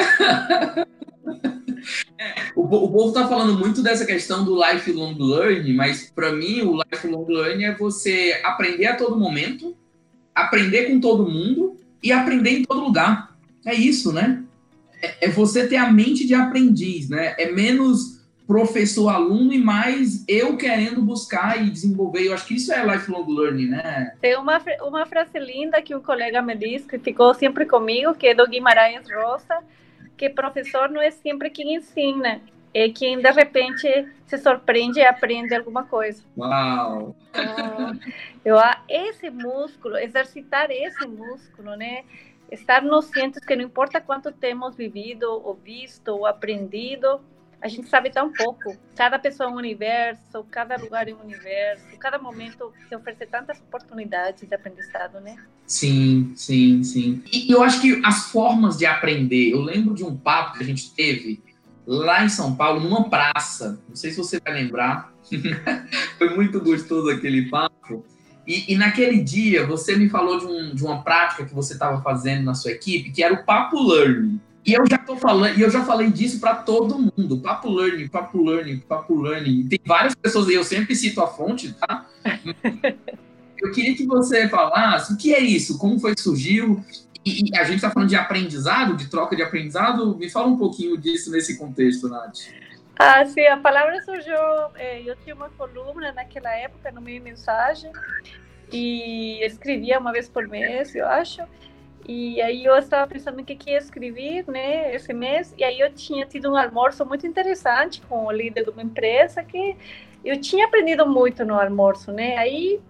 É, 2.17 2.51
o, 2.55 2.61
o 2.63 2.91
povo 2.91 3.09
está 3.09 3.27
falando 3.27 3.57
muito 3.57 3.81
dessa 3.83 4.05
questão 4.05 4.43
do 4.43 4.55
lifelong 4.55 5.15
learning, 5.17 5.73
mas 5.73 6.09
para 6.09 6.31
mim 6.31 6.61
o 6.61 6.81
lifelong 6.81 7.25
learning 7.27 7.65
é 7.65 7.75
você 7.75 8.39
aprender 8.43 8.87
a 8.87 8.95
todo 8.95 9.17
momento, 9.17 9.75
aprender 10.33 10.87
com 10.87 10.99
todo 10.99 11.29
mundo 11.29 11.77
e 12.01 12.11
aprender 12.11 12.59
em 12.59 12.63
todo 12.63 12.83
lugar. 12.83 13.37
É 13.65 13.73
isso, 13.73 14.11
né? 14.11 14.43
É, 15.01 15.27
é 15.27 15.29
você 15.29 15.67
ter 15.67 15.77
a 15.77 15.91
mente 15.91 16.25
de 16.25 16.33
aprendiz, 16.33 17.09
né? 17.09 17.35
É 17.37 17.51
menos 17.51 18.12
professor-aluno 18.53 19.51
e 19.51 19.57
mais 19.57 20.23
eu 20.27 20.55
querendo 20.55 21.01
buscar 21.01 21.59
e 21.59 21.71
desenvolver. 21.71 22.27
Eu 22.27 22.35
acho 22.35 22.45
que 22.45 22.53
isso 22.53 22.71
é 22.71 22.85
lifelong 22.85 23.25
learning, 23.27 23.69
né? 23.69 24.13
Tem 24.21 24.37
uma, 24.37 24.61
uma 24.83 25.07
frase 25.07 25.39
linda 25.39 25.81
que 25.81 25.95
um 25.95 25.99
colega 25.99 26.39
me 26.39 26.55
disse, 26.55 26.87
que 26.87 26.99
ficou 26.99 27.33
sempre 27.33 27.65
comigo, 27.65 28.13
que 28.13 28.27
é 28.27 28.35
do 28.35 28.47
Guimarães 28.47 29.07
Rosa, 29.11 29.57
que 30.15 30.29
professor 30.29 30.87
não 30.87 31.01
é 31.01 31.09
sempre 31.09 31.49
quem 31.49 31.77
ensina, 31.77 32.41
é 32.75 32.89
quem 32.89 33.19
de 33.19 33.31
repente 33.31 34.07
se 34.27 34.37
surpreende 34.37 34.99
e 34.99 35.03
aprende 35.03 35.55
alguma 35.55 35.85
coisa. 35.85 36.21
Uau! 36.37 37.15
Então, 37.33 37.99
eu, 38.45 38.57
esse 38.87 39.31
músculo, 39.31 39.97
exercitar 39.97 40.69
esse 40.69 41.07
músculo, 41.07 41.75
né? 41.75 42.03
Estar 42.51 42.83
nos 42.83 43.05
cientes 43.05 43.43
que 43.43 43.55
não 43.55 43.63
importa 43.63 43.99
quanto 43.99 44.31
temos 44.31 44.75
vivido, 44.75 45.25
ou 45.43 45.55
visto, 45.55 46.09
ou 46.09 46.27
aprendido, 46.27 47.19
a 47.63 47.67
gente 47.69 47.87
sabe 47.87 48.09
tão 48.09 48.31
pouco. 48.31 48.75
Cada 48.93 49.17
pessoa 49.17 49.49
é 49.49 49.53
um 49.53 49.55
universo, 49.55 50.43
cada 50.51 50.75
lugar 50.75 51.07
é 51.07 51.13
um 51.13 51.21
universo, 51.21 51.85
cada 51.97 52.19
momento 52.19 52.73
te 52.89 52.95
oferece 52.95 53.25
tantas 53.25 53.57
oportunidades 53.61 54.47
de 54.47 54.53
aprendizado, 54.53 55.21
né? 55.21 55.37
Sim, 55.65 56.33
sim, 56.35 56.83
sim. 56.83 57.23
E 57.31 57.49
eu 57.49 57.63
acho 57.63 57.79
que 57.79 58.01
as 58.03 58.29
formas 58.29 58.77
de 58.77 58.85
aprender, 58.85 59.51
eu 59.51 59.61
lembro 59.61 59.95
de 59.95 60.03
um 60.03 60.15
papo 60.15 60.57
que 60.57 60.63
a 60.63 60.67
gente 60.67 60.93
teve 60.93 61.41
lá 61.87 62.25
em 62.25 62.29
São 62.29 62.53
Paulo, 62.53 62.81
numa 62.81 63.09
praça. 63.09 63.81
Não 63.87 63.95
sei 63.95 64.11
se 64.11 64.17
você 64.17 64.41
vai 64.41 64.53
lembrar. 64.53 65.13
Foi 66.17 66.35
muito 66.35 66.59
gostoso 66.59 67.09
aquele 67.09 67.49
papo. 67.49 68.05
E, 68.45 68.73
e, 68.73 68.77
naquele 68.77 69.23
dia 69.23 69.65
você 69.65 69.95
me 69.95 70.09
falou 70.09 70.37
de, 70.37 70.45
um, 70.45 70.75
de 70.75 70.83
uma 70.83 71.01
prática 71.01 71.45
que 71.45 71.53
você 71.53 71.73
estava 71.73 72.01
fazendo 72.01 72.43
na 72.43 72.53
sua 72.53 72.71
equipe, 72.71 73.09
que 73.09 73.23
era 73.23 73.33
o 73.33 73.45
papo 73.45 73.81
learning. 73.81 74.37
E 74.65 74.73
eu 74.73 74.85
já 74.89 74.97
tô 74.97 75.17
falando, 75.17 75.57
e 75.57 75.61
eu 75.61 75.69
já 75.69 75.83
falei 75.83 76.09
disso 76.09 76.39
para 76.39 76.55
todo 76.55 76.97
mundo. 76.97 77.39
Papo 77.41 77.69
learning, 77.69 78.07
papo 78.07 78.41
learning, 78.41 78.79
papo 78.79 79.21
learning. 79.21 79.67
Tem 79.67 79.79
várias 79.85 80.15
pessoas 80.15 80.47
aí, 80.47 80.55
eu 80.55 80.63
sempre 80.63 80.95
cito 80.95 81.21
a 81.21 81.27
fonte, 81.27 81.73
tá? 81.73 82.07
eu 83.59 83.71
queria 83.71 83.93
que 83.95 84.05
você 84.05 84.47
falasse 84.47 85.13
o 85.13 85.17
que 85.17 85.33
é 85.33 85.39
isso, 85.39 85.77
como 85.77 85.99
foi 85.99 86.15
que 86.15 86.21
surgiu. 86.21 86.83
E, 87.25 87.49
e 87.49 87.57
a 87.57 87.63
gente 87.63 87.75
está 87.75 87.89
falando 87.89 88.09
de 88.09 88.15
aprendizado, 88.15 88.95
de 88.95 89.09
troca 89.09 89.35
de 89.35 89.41
aprendizado. 89.41 90.15
Me 90.17 90.29
fala 90.29 90.47
um 90.47 90.57
pouquinho 90.57 90.97
disso 90.97 91.29
nesse 91.31 91.57
contexto, 91.57 92.07
Nath. 92.07 92.39
Ah, 92.97 93.25
sim, 93.25 93.45
a 93.45 93.57
palavra 93.57 94.01
surgiu. 94.01 94.35
Eh, 94.75 95.03
eu 95.05 95.15
tinha 95.17 95.35
uma 95.35 95.49
coluna 95.49 96.11
naquela 96.11 96.53
época 96.55 96.91
no 96.91 97.01
meio 97.01 97.21
mensagem 97.21 97.91
e 98.71 99.43
escrevia 99.43 99.99
uma 99.99 100.11
vez 100.11 100.29
por 100.29 100.47
mês, 100.47 100.95
eu 100.95 101.07
acho. 101.07 101.41
E 102.05 102.41
aí 102.41 102.65
eu 102.65 102.75
estava 102.75 103.07
pensando 103.07 103.39
o 103.39 103.45
que, 103.45 103.55
que 103.55 103.71
ia 103.71 103.77
escrever, 103.77 104.45
né, 104.47 104.93
esse 104.93 105.13
mês, 105.13 105.53
e 105.57 105.63
aí 105.63 105.79
eu 105.79 105.93
tinha 105.93 106.25
tido 106.25 106.51
um 106.51 106.55
almoço 106.57 107.05
muito 107.05 107.25
interessante 107.25 108.01
com 108.01 108.25
o 108.25 108.31
líder 108.31 108.65
de 108.65 108.69
uma 108.71 108.83
empresa 108.83 109.41
que 109.41 109.77
eu 110.23 110.39
tinha 110.39 110.65
aprendido 110.65 111.07
muito 111.07 111.45
no 111.45 111.57
almoço, 111.57 112.11
né, 112.11 112.35
aí 112.35 112.81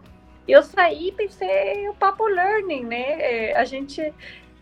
eu 0.47 0.63
saí 0.63 1.09
e 1.09 1.11
pensei 1.11 1.87
o 1.87 1.93
papo 1.93 2.25
learning, 2.25 2.85
né, 2.85 3.51
é, 3.51 3.55
a 3.55 3.63
gente 3.65 4.11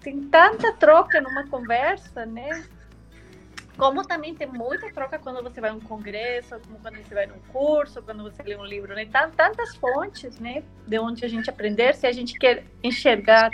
tem 0.01 0.19
tanta 0.23 0.73
troca 0.73 1.21
numa 1.21 1.47
conversa, 1.47 2.25
né, 2.25 2.65
como 3.77 4.05
também 4.05 4.35
tem 4.35 4.47
muita 4.47 4.91
troca 4.91 5.17
quando 5.17 5.41
você 5.41 5.61
vai 5.61 5.69
a 5.69 5.73
um 5.73 5.79
congresso, 5.79 6.59
como 6.59 6.77
quando 6.79 6.97
você 6.97 7.15
vai 7.15 7.25
num 7.25 7.39
curso, 7.51 8.01
quando 8.03 8.21
você 8.21 8.43
lê 8.43 8.55
um 8.55 8.65
livro, 8.65 8.93
né? 8.93 9.07
Tantas 9.35 9.75
fontes, 9.77 10.39
né? 10.39 10.61
De 10.85 10.99
onde 10.99 11.25
a 11.25 11.27
gente 11.27 11.49
aprender, 11.49 11.95
se 11.95 12.05
a 12.05 12.11
gente 12.11 12.37
quer 12.37 12.63
enxergar 12.83 13.49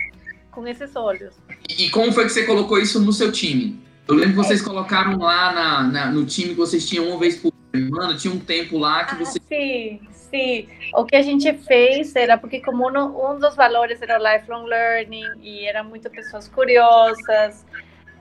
com 0.57 0.67
esses 0.67 0.95
olhos. 0.95 1.35
E 1.77 1.87
como 1.91 2.11
foi 2.11 2.23
que 2.23 2.31
você 2.31 2.43
colocou 2.43 2.79
isso 2.79 2.99
no 2.99 3.13
seu 3.13 3.31
time? 3.31 3.79
Eu 4.07 4.15
lembro 4.15 4.31
que 4.31 4.47
vocês 4.47 4.59
colocaram 4.59 5.15
lá 5.19 5.53
na, 5.53 5.83
na, 5.83 6.11
no 6.11 6.25
time 6.25 6.49
que 6.49 6.55
vocês 6.55 6.89
tinham 6.89 7.07
uma 7.07 7.19
vez 7.19 7.35
por 7.37 7.53
semana, 7.71 8.17
tinha 8.17 8.33
um 8.33 8.39
tempo 8.39 8.79
lá 8.79 9.03
que 9.03 9.13
ah, 9.13 9.17
você. 9.19 9.39
Sim, 9.47 9.99
sim. 10.11 10.67
O 10.95 11.05
que 11.05 11.15
a 11.15 11.21
gente 11.21 11.53
fez 11.59 12.15
era 12.15 12.39
porque, 12.39 12.59
como 12.59 12.89
um, 12.89 13.33
um 13.33 13.37
dos 13.37 13.55
valores 13.55 14.01
era 14.01 14.19
o 14.19 14.33
lifelong 14.33 14.65
learning 14.65 15.27
e 15.43 15.67
eram 15.67 15.83
muitas 15.83 16.11
pessoas 16.11 16.47
curiosas, 16.47 17.63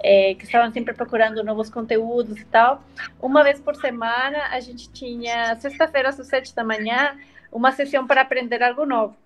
é, 0.05 0.35
que 0.35 0.45
estavam 0.45 0.71
sempre 0.71 0.93
procurando 0.93 1.43
novos 1.43 1.71
conteúdos 1.71 2.39
e 2.39 2.45
tal, 2.45 2.85
uma 3.19 3.43
vez 3.43 3.59
por 3.61 3.77
semana 3.77 4.49
a 4.51 4.61
gente 4.61 4.91
tinha, 4.91 5.57
sexta-feira 5.57 6.11
às 6.11 6.17
sete 6.27 6.55
da 6.55 6.63
manhã, 6.63 7.17
uma 7.51 7.73
sessão 7.73 8.07
para 8.07 8.21
aprender 8.21 8.63
algo 8.63 8.85
novo. 8.85 9.17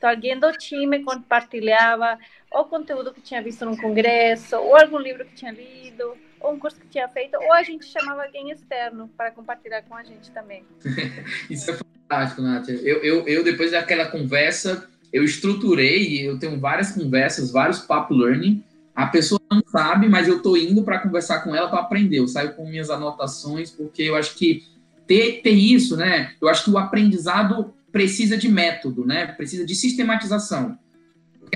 Então, 0.00 0.08
alguém 0.08 0.40
do 0.40 0.50
time 0.52 1.04
compartilhava 1.04 2.18
ou 2.50 2.64
conteúdo 2.64 3.12
que 3.12 3.20
tinha 3.20 3.42
visto 3.42 3.66
num 3.66 3.76
congresso, 3.76 4.56
ou 4.56 4.74
algum 4.74 4.98
livro 4.98 5.26
que 5.26 5.34
tinha 5.34 5.52
lido, 5.52 6.14
ou 6.40 6.54
um 6.54 6.58
curso 6.58 6.80
que 6.80 6.86
tinha 6.86 7.06
feito, 7.06 7.36
ou 7.36 7.52
a 7.52 7.62
gente 7.62 7.84
chamava 7.84 8.24
alguém 8.24 8.50
externo 8.50 9.10
para 9.14 9.30
compartilhar 9.30 9.82
com 9.82 9.94
a 9.94 10.02
gente 10.02 10.30
também. 10.30 10.64
Isso 11.50 11.70
é 11.70 11.74
fantástico, 11.74 12.40
Nath. 12.40 12.70
Eu, 12.70 13.04
eu, 13.04 13.28
eu, 13.28 13.44
depois 13.44 13.72
daquela 13.72 14.06
conversa, 14.06 14.88
eu 15.12 15.22
estruturei, 15.22 16.26
eu 16.26 16.38
tenho 16.38 16.58
várias 16.58 16.92
conversas, 16.92 17.52
vários 17.52 17.80
papo 17.80 18.14
learning. 18.14 18.64
A 18.94 19.06
pessoa 19.06 19.38
não 19.52 19.62
sabe, 19.66 20.08
mas 20.08 20.26
eu 20.26 20.38
estou 20.38 20.56
indo 20.56 20.82
para 20.82 21.00
conversar 21.00 21.40
com 21.40 21.54
ela 21.54 21.68
para 21.68 21.80
aprender. 21.80 22.20
Eu 22.20 22.26
saio 22.26 22.54
com 22.54 22.66
minhas 22.66 22.88
anotações, 22.88 23.70
porque 23.70 24.04
eu 24.04 24.16
acho 24.16 24.34
que 24.34 24.64
ter, 25.06 25.42
ter 25.42 25.50
isso, 25.50 25.94
né? 25.94 26.32
Eu 26.40 26.48
acho 26.48 26.64
que 26.64 26.70
o 26.70 26.78
aprendizado 26.78 27.74
precisa 27.92 28.36
de 28.36 28.48
método, 28.48 29.04
né? 29.04 29.26
Precisa 29.26 29.64
de 29.64 29.74
sistematização 29.74 30.78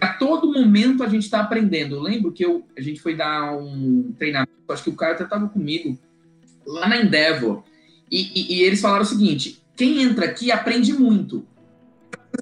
a 0.01 0.09
todo 0.09 0.53
momento 0.53 1.03
a 1.03 1.09
gente 1.09 1.23
está 1.23 1.41
aprendendo. 1.41 1.95
Eu 1.95 2.03
lembro 2.03 2.33
que 2.33 2.45
eu, 2.45 2.65
a 2.77 2.81
gente 2.81 3.01
foi 3.01 3.17
dar 3.17 3.57
um 3.57 4.13
treinamento, 4.19 4.53
acho 4.69 4.85
que 4.85 4.91
o 4.91 4.97
cara 4.97 5.15
até 5.15 5.25
estava 5.25 5.49
comigo, 5.49 5.99
lá 6.67 6.89
na 6.89 7.01
Endeavor, 7.01 7.63
e, 8.11 8.21
e, 8.35 8.55
e, 8.55 8.63
eles 8.63 8.81
falaram 8.81 9.03
o 9.03 9.07
seguinte: 9.07 9.63
quem 9.77 10.03
entra 10.03 10.27
aqui 10.27 10.51
aprende 10.51 10.93
muito. 10.93 11.47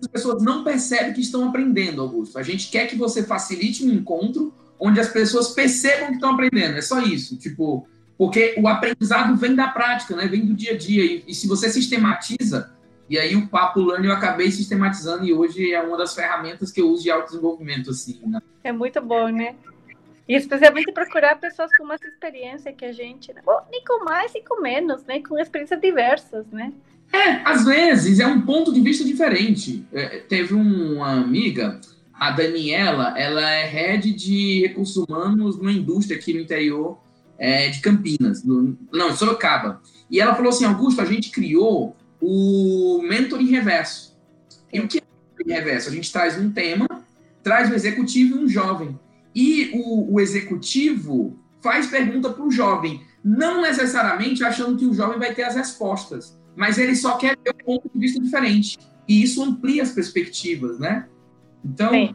As 0.00 0.08
pessoas 0.08 0.42
não 0.42 0.64
percebem 0.64 1.12
que 1.12 1.20
estão 1.20 1.46
aprendendo, 1.46 2.00
Augusto. 2.00 2.38
A 2.38 2.42
gente 2.42 2.70
quer 2.70 2.86
que 2.86 2.96
você 2.96 3.22
facilite 3.22 3.84
um 3.84 3.92
encontro 3.92 4.52
onde 4.80 4.98
as 4.98 5.08
pessoas 5.08 5.48
percebam 5.48 6.08
que 6.08 6.14
estão 6.14 6.32
aprendendo. 6.32 6.78
É 6.78 6.80
só 6.80 7.00
isso. 7.00 7.36
Tipo, 7.36 7.86
porque 8.16 8.54
o 8.58 8.66
aprendizado 8.66 9.36
vem 9.36 9.54
da 9.54 9.68
prática, 9.68 10.16
né? 10.16 10.26
Vem 10.26 10.46
do 10.46 10.54
dia 10.54 10.72
a 10.72 10.78
dia. 10.78 11.04
E, 11.04 11.24
e 11.28 11.34
se 11.34 11.46
você 11.46 11.68
sistematiza, 11.68 12.72
e 13.12 13.18
aí 13.18 13.36
o 13.36 13.46
Papo 13.46 13.78
Learning 13.82 14.06
eu 14.06 14.14
acabei 14.14 14.50
sistematizando 14.50 15.22
e 15.26 15.34
hoje 15.34 15.70
é 15.70 15.82
uma 15.82 15.98
das 15.98 16.14
ferramentas 16.14 16.72
que 16.72 16.80
eu 16.80 16.88
uso 16.88 17.02
de 17.02 17.10
autodesenvolvimento, 17.10 17.90
assim, 17.90 18.18
né? 18.24 18.40
É 18.64 18.72
muito 18.72 19.02
bom, 19.02 19.28
né? 19.28 19.54
E 20.26 20.34
especialmente 20.34 20.90
procurar 20.92 21.38
pessoas 21.38 21.70
com 21.76 21.84
mais 21.84 22.00
experiência 22.00 22.72
que 22.72 22.86
a 22.86 22.92
gente, 22.92 23.30
né? 23.34 23.42
Ou 23.44 23.60
nem 23.70 23.84
com 23.84 24.02
mais 24.02 24.34
e 24.34 24.40
com 24.40 24.62
menos, 24.62 25.04
né? 25.04 25.20
Com 25.20 25.38
experiências 25.38 25.78
diversas, 25.78 26.46
né? 26.46 26.72
É, 27.12 27.46
às 27.46 27.66
vezes 27.66 28.18
é 28.18 28.26
um 28.26 28.40
ponto 28.40 28.72
de 28.72 28.80
vista 28.80 29.04
diferente. 29.04 29.84
É, 29.92 30.20
teve 30.20 30.54
uma 30.54 31.10
amiga, 31.10 31.78
a 32.14 32.30
Daniela, 32.30 33.12
ela 33.18 33.42
é 33.42 33.66
head 33.66 34.10
de 34.10 34.62
recursos 34.62 34.96
humanos 34.96 35.58
numa 35.58 35.70
indústria 35.70 36.16
aqui 36.16 36.32
no 36.32 36.40
interior 36.40 36.98
é, 37.38 37.68
de 37.68 37.82
Campinas, 37.82 38.42
no, 38.42 38.74
não, 38.90 39.10
em 39.10 39.16
Sorocaba. 39.16 39.82
E 40.10 40.18
ela 40.18 40.34
falou 40.34 40.48
assim, 40.48 40.64
Augusto, 40.64 41.02
a 41.02 41.04
gente 41.04 41.30
criou 41.30 41.94
o 42.22 43.02
mentoring 43.02 43.50
reverso. 43.50 44.16
E 44.72 44.78
o 44.78 44.86
que 44.86 44.98
é 44.98 45.00
o 45.00 45.38
mentoring 45.38 45.58
reverso? 45.58 45.88
A 45.88 45.92
gente 45.92 46.12
traz 46.12 46.38
um 46.38 46.50
tema, 46.50 46.86
traz 47.42 47.68
o 47.68 47.74
executivo 47.74 48.36
e 48.36 48.44
um 48.44 48.48
jovem. 48.48 48.98
E 49.34 49.72
o, 49.74 50.14
o 50.14 50.20
executivo 50.20 51.36
faz 51.60 51.88
pergunta 51.88 52.30
para 52.30 52.44
o 52.44 52.50
jovem, 52.50 53.02
não 53.24 53.62
necessariamente 53.62 54.44
achando 54.44 54.78
que 54.78 54.86
o 54.86 54.94
jovem 54.94 55.18
vai 55.18 55.34
ter 55.34 55.42
as 55.42 55.56
respostas, 55.56 56.38
mas 56.54 56.78
ele 56.78 56.94
só 56.94 57.16
quer 57.16 57.36
ver 57.42 57.54
um 57.62 57.64
ponto 57.64 57.90
de 57.92 57.98
vista 57.98 58.20
diferente. 58.20 58.78
E 59.08 59.22
isso 59.22 59.42
amplia 59.42 59.82
as 59.82 59.90
perspectivas, 59.90 60.78
né? 60.78 61.06
Então, 61.64 61.90
Sim. 61.90 62.14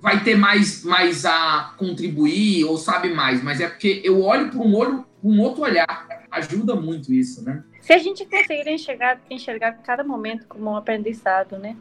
vai 0.00 0.22
ter 0.22 0.36
mais, 0.36 0.82
mais 0.84 1.24
a 1.24 1.74
contribuir 1.76 2.64
ou 2.64 2.76
sabe 2.76 3.12
mais, 3.12 3.42
mas 3.42 3.60
é 3.60 3.68
porque 3.68 4.00
eu 4.04 4.22
olho 4.22 4.50
para 4.50 4.60
um 4.60 4.74
olho, 4.74 5.04
um 5.22 5.40
outro 5.40 5.62
olhar. 5.62 6.06
Ajuda 6.30 6.74
muito 6.74 7.12
isso, 7.12 7.42
né? 7.44 7.62
Se 7.86 7.92
a 7.92 7.98
gente 7.98 8.26
conseguir 8.26 8.68
enxergar, 8.68 9.20
enxergar 9.30 9.70
cada 9.74 10.02
momento 10.02 10.44
como 10.48 10.72
um 10.72 10.76
aprendizado, 10.76 11.56
né? 11.56 11.76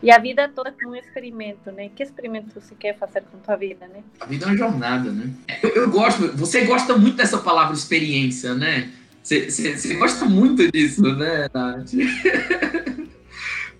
E 0.00 0.08
a 0.08 0.16
vida 0.16 0.48
toda 0.48 0.70
como 0.70 0.92
um 0.92 0.96
experimento, 0.96 1.72
né? 1.72 1.90
Que 1.94 2.04
experimento 2.04 2.48
você 2.54 2.72
quer 2.76 2.96
fazer 2.96 3.22
com 3.22 3.36
a 3.36 3.40
tua 3.40 3.56
vida, 3.56 3.84
né? 3.88 4.04
A 4.20 4.26
vida 4.26 4.44
é 4.44 4.48
uma 4.48 4.56
jornada, 4.56 5.10
né? 5.10 5.28
Eu, 5.60 5.70
eu 5.70 5.90
gosto, 5.90 6.36
você 6.36 6.64
gosta 6.64 6.96
muito 6.96 7.16
dessa 7.16 7.38
palavra 7.38 7.74
experiência, 7.74 8.54
né? 8.54 8.92
Você, 9.24 9.50
você, 9.50 9.76
você 9.76 9.94
gosta 9.94 10.24
muito 10.24 10.70
disso, 10.70 11.02
né, 11.16 11.48
Nath? 11.52 11.90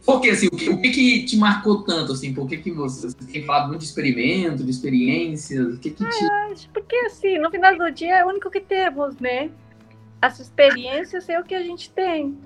Porque, 0.04 0.30
assim, 0.30 0.48
o 0.48 0.56
que, 0.56 0.70
o 0.70 0.80
que, 0.82 0.90
que 0.90 1.24
te 1.24 1.36
marcou 1.36 1.84
tanto, 1.84 2.14
assim? 2.14 2.34
Por 2.34 2.48
que, 2.48 2.56
que 2.56 2.72
você, 2.72 3.10
você 3.10 3.32
tem 3.32 3.44
falado 3.44 3.68
muito 3.68 3.82
de 3.82 3.86
experimento, 3.86 4.64
de 4.64 4.70
experiências? 4.70 5.74
O 5.74 5.78
que 5.78 5.90
que 5.90 6.04
te... 6.04 6.24
Ah, 6.24 6.48
acho 6.50 6.68
porque, 6.70 6.96
assim, 6.96 7.38
no 7.38 7.48
final 7.48 7.78
do 7.78 7.92
dia 7.92 8.16
é 8.16 8.24
o 8.24 8.28
único 8.28 8.50
que 8.50 8.60
temos, 8.60 9.16
né? 9.18 9.50
As 10.20 10.38
experiências 10.38 11.28
é 11.28 11.38
o 11.40 11.44
que 11.44 11.54
a 11.54 11.62
gente 11.62 11.90
tem. 11.90 12.38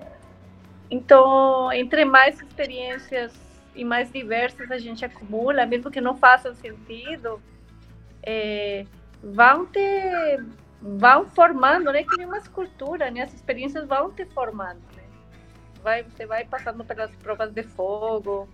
Então, 0.90 1.72
entre 1.72 2.04
mais 2.04 2.40
experiências 2.40 3.32
e 3.74 3.84
mais 3.84 4.12
diversas 4.12 4.70
a 4.70 4.78
gente 4.78 5.04
acumula, 5.04 5.66
mesmo 5.66 5.90
que 5.90 6.00
não 6.00 6.16
façam 6.16 6.54
sentido, 6.54 7.42
é, 8.22 8.84
vão 9.22 9.66
ter, 9.66 10.44
vão 10.80 11.26
formando, 11.26 11.90
né? 11.90 12.04
Que 12.04 12.16
nem 12.16 12.26
uma 12.26 12.38
escultura, 12.38 13.10
né? 13.10 13.22
As 13.22 13.34
experiências 13.34 13.86
vão 13.88 14.12
te 14.12 14.24
formando, 14.26 14.80
né? 14.96 15.02
Vai, 15.82 16.04
você 16.04 16.26
vai 16.26 16.44
passando 16.44 16.84
pelas 16.84 17.14
provas 17.16 17.52
de 17.52 17.62
fogo 17.62 18.48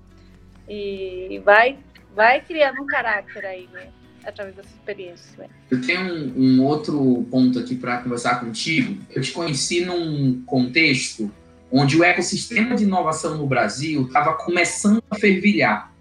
e 0.69 1.41
vai, 1.45 1.79
vai 2.15 2.41
criando 2.41 2.81
um 2.83 2.87
caráter 2.87 3.45
aí, 3.45 3.67
né? 3.69 3.93
Através 4.25 4.57
dessa 4.57 4.69
experiência. 4.69 5.51
Eu 5.71 5.81
tenho 5.81 6.01
um, 6.01 6.59
um 6.59 6.65
outro 6.65 7.27
ponto 7.31 7.59
aqui 7.59 7.75
para 7.75 7.99
conversar 7.99 8.41
contigo. 8.41 9.03
Eu 9.11 9.23
te 9.23 9.33
conheci 9.33 9.85
num 9.85 10.43
contexto 10.45 11.33
onde 11.71 11.97
o 11.97 12.05
ecossistema 12.05 12.75
de 12.75 12.85
inovação 12.85 13.39
no 13.39 13.47
Brasil 13.47 14.07
estava 14.07 14.35
começando 14.35 15.03
a 15.11 15.17
fervilhar. 15.17 15.93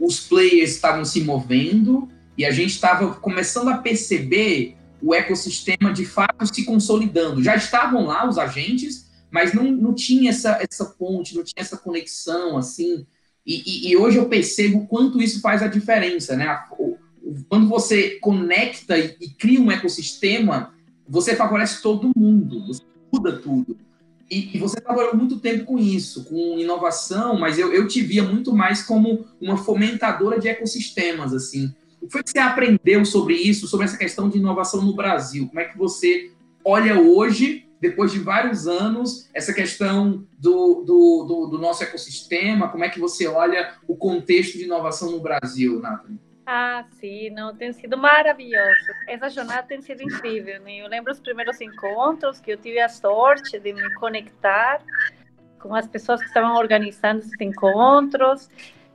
os 0.00 0.20
players 0.20 0.70
estavam 0.70 1.04
se 1.04 1.22
movendo 1.22 2.08
e 2.38 2.44
a 2.44 2.50
gente 2.50 2.70
estava 2.70 3.14
começando 3.14 3.68
a 3.68 3.78
perceber 3.78 4.76
o 5.02 5.14
ecossistema 5.14 5.92
de 5.92 6.04
fato 6.04 6.46
se 6.46 6.64
consolidando. 6.64 7.42
Já 7.42 7.56
estavam 7.56 8.06
lá 8.06 8.28
os 8.28 8.38
agentes, 8.38 9.10
mas 9.30 9.52
não, 9.52 9.64
não 9.64 9.94
tinha 9.94 10.30
essa, 10.30 10.58
essa 10.60 10.84
ponte, 10.84 11.34
não 11.34 11.42
tinha 11.42 11.62
essa 11.62 11.76
conexão 11.76 12.56
assim. 12.56 13.06
E, 13.44 13.88
e, 13.88 13.90
e 13.90 13.96
hoje 13.96 14.18
eu 14.18 14.28
percebo 14.28 14.86
quanto 14.86 15.20
isso 15.20 15.40
faz 15.40 15.62
a 15.62 15.68
diferença, 15.68 16.36
né? 16.36 16.46
Quando 17.48 17.68
você 17.68 18.18
conecta 18.20 18.98
e, 18.98 19.16
e 19.20 19.28
cria 19.30 19.60
um 19.60 19.70
ecossistema, 19.70 20.74
você 21.08 21.34
favorece 21.34 21.82
todo 21.82 22.12
mundo, 22.16 22.66
você 22.66 22.82
muda 23.12 23.38
tudo. 23.38 23.76
E, 24.30 24.56
e, 24.56 24.58
você 24.58 24.80
trabalhou 24.80 25.16
muito 25.16 25.38
tempo 25.38 25.64
com 25.64 25.78
isso, 25.78 26.24
com 26.24 26.58
inovação, 26.58 27.38
mas 27.38 27.58
eu, 27.58 27.72
eu 27.72 27.86
te 27.86 28.02
via 28.02 28.24
muito 28.24 28.52
mais 28.52 28.82
como 28.82 29.24
uma 29.40 29.56
fomentadora 29.56 30.40
de 30.40 30.48
ecossistemas, 30.48 31.32
assim. 31.32 31.72
O 32.00 32.06
que 32.06 32.12
foi 32.12 32.22
que 32.22 32.30
você 32.30 32.38
aprendeu 32.38 33.04
sobre 33.04 33.34
isso, 33.34 33.68
sobre 33.68 33.86
essa 33.86 33.96
questão 33.96 34.28
de 34.28 34.38
inovação 34.38 34.82
no 34.82 34.94
Brasil? 34.94 35.46
Como 35.46 35.60
é 35.60 35.64
que 35.64 35.78
você 35.78 36.32
olha 36.64 37.00
hoje, 37.00 37.68
depois 37.80 38.10
de 38.10 38.18
vários 38.18 38.66
anos, 38.66 39.28
essa 39.32 39.52
questão 39.52 40.26
do, 40.38 40.82
do, 40.82 41.24
do, 41.24 41.46
do 41.52 41.58
nosso 41.58 41.84
ecossistema? 41.84 42.68
Como 42.68 42.82
é 42.82 42.88
que 42.88 42.98
você 42.98 43.28
olha 43.28 43.74
o 43.86 43.96
contexto 43.96 44.58
de 44.58 44.64
inovação 44.64 45.12
no 45.12 45.20
Brasil, 45.20 45.78
Nathalie? 45.78 46.18
Ah, 46.48 46.84
sim, 46.92 47.28
não, 47.30 47.56
tem 47.56 47.72
sido 47.72 47.98
maravilhoso. 47.98 48.86
Essa 49.08 49.28
jornada 49.28 49.64
tem 49.64 49.82
sido 49.82 50.00
incrível. 50.00 50.60
Né? 50.60 50.76
Eu 50.76 50.86
lembro 50.86 51.10
os 51.10 51.18
primeiros 51.18 51.60
encontros 51.60 52.38
que 52.38 52.52
eu 52.52 52.56
tive 52.56 52.78
a 52.78 52.88
sorte 52.88 53.58
de 53.58 53.72
me 53.72 53.92
conectar 53.94 54.80
com 55.58 55.74
as 55.74 55.88
pessoas 55.88 56.20
que 56.20 56.28
estavam 56.28 56.54
organizando 56.54 57.18
esses 57.18 57.40
encontros, 57.40 58.48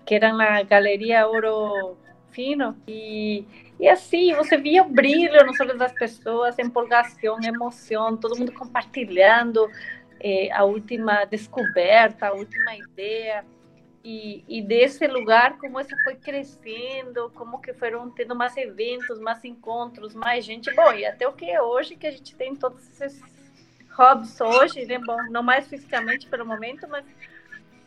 que 0.05 0.15
eram 0.15 0.37
na 0.37 0.63
Galeria 0.63 1.27
Ouro 1.27 1.97
Fino. 2.31 2.77
E, 2.87 3.45
e 3.77 3.89
assim, 3.89 4.33
você 4.33 4.55
via 4.55 4.83
o 4.83 4.89
brilho 4.89 5.45
nos 5.45 5.59
olhos 5.59 5.77
das 5.77 5.91
pessoas, 5.91 6.57
empolgação, 6.57 7.37
emoção, 7.43 8.15
todo 8.15 8.39
mundo 8.39 8.53
compartilhando 8.53 9.69
eh, 10.21 10.49
a 10.53 10.63
última 10.63 11.25
descoberta, 11.25 12.27
a 12.27 12.33
última 12.33 12.77
ideia 12.77 13.43
e, 14.03 14.61
desse 14.63 15.05
lugar 15.07 15.57
como 15.57 15.79
isso 15.79 15.95
foi 16.03 16.15
crescendo, 16.15 17.31
como 17.35 17.61
que 17.61 17.73
foram 17.73 18.09
tendo 18.09 18.35
mais 18.35 18.57
eventos, 18.57 19.19
mais 19.19 19.43
encontros, 19.45 20.15
mais 20.15 20.43
gente. 20.43 20.73
Bom, 20.73 20.93
e 20.93 21.05
até 21.05 21.27
o 21.27 21.33
que 21.33 21.49
é 21.49 21.61
hoje, 21.61 21.95
que 21.95 22.07
a 22.07 22.11
gente 22.11 22.35
tem 22.35 22.55
todos 22.55 22.99
esses 22.99 23.21
hobbies 23.91 24.39
hoje, 24.41 24.85
né? 24.85 24.97
Bom, 24.97 25.21
não 25.29 25.43
mais 25.43 25.67
fisicamente 25.67 26.27
pelo 26.27 26.45
momento, 26.45 26.87
mas 26.89 27.05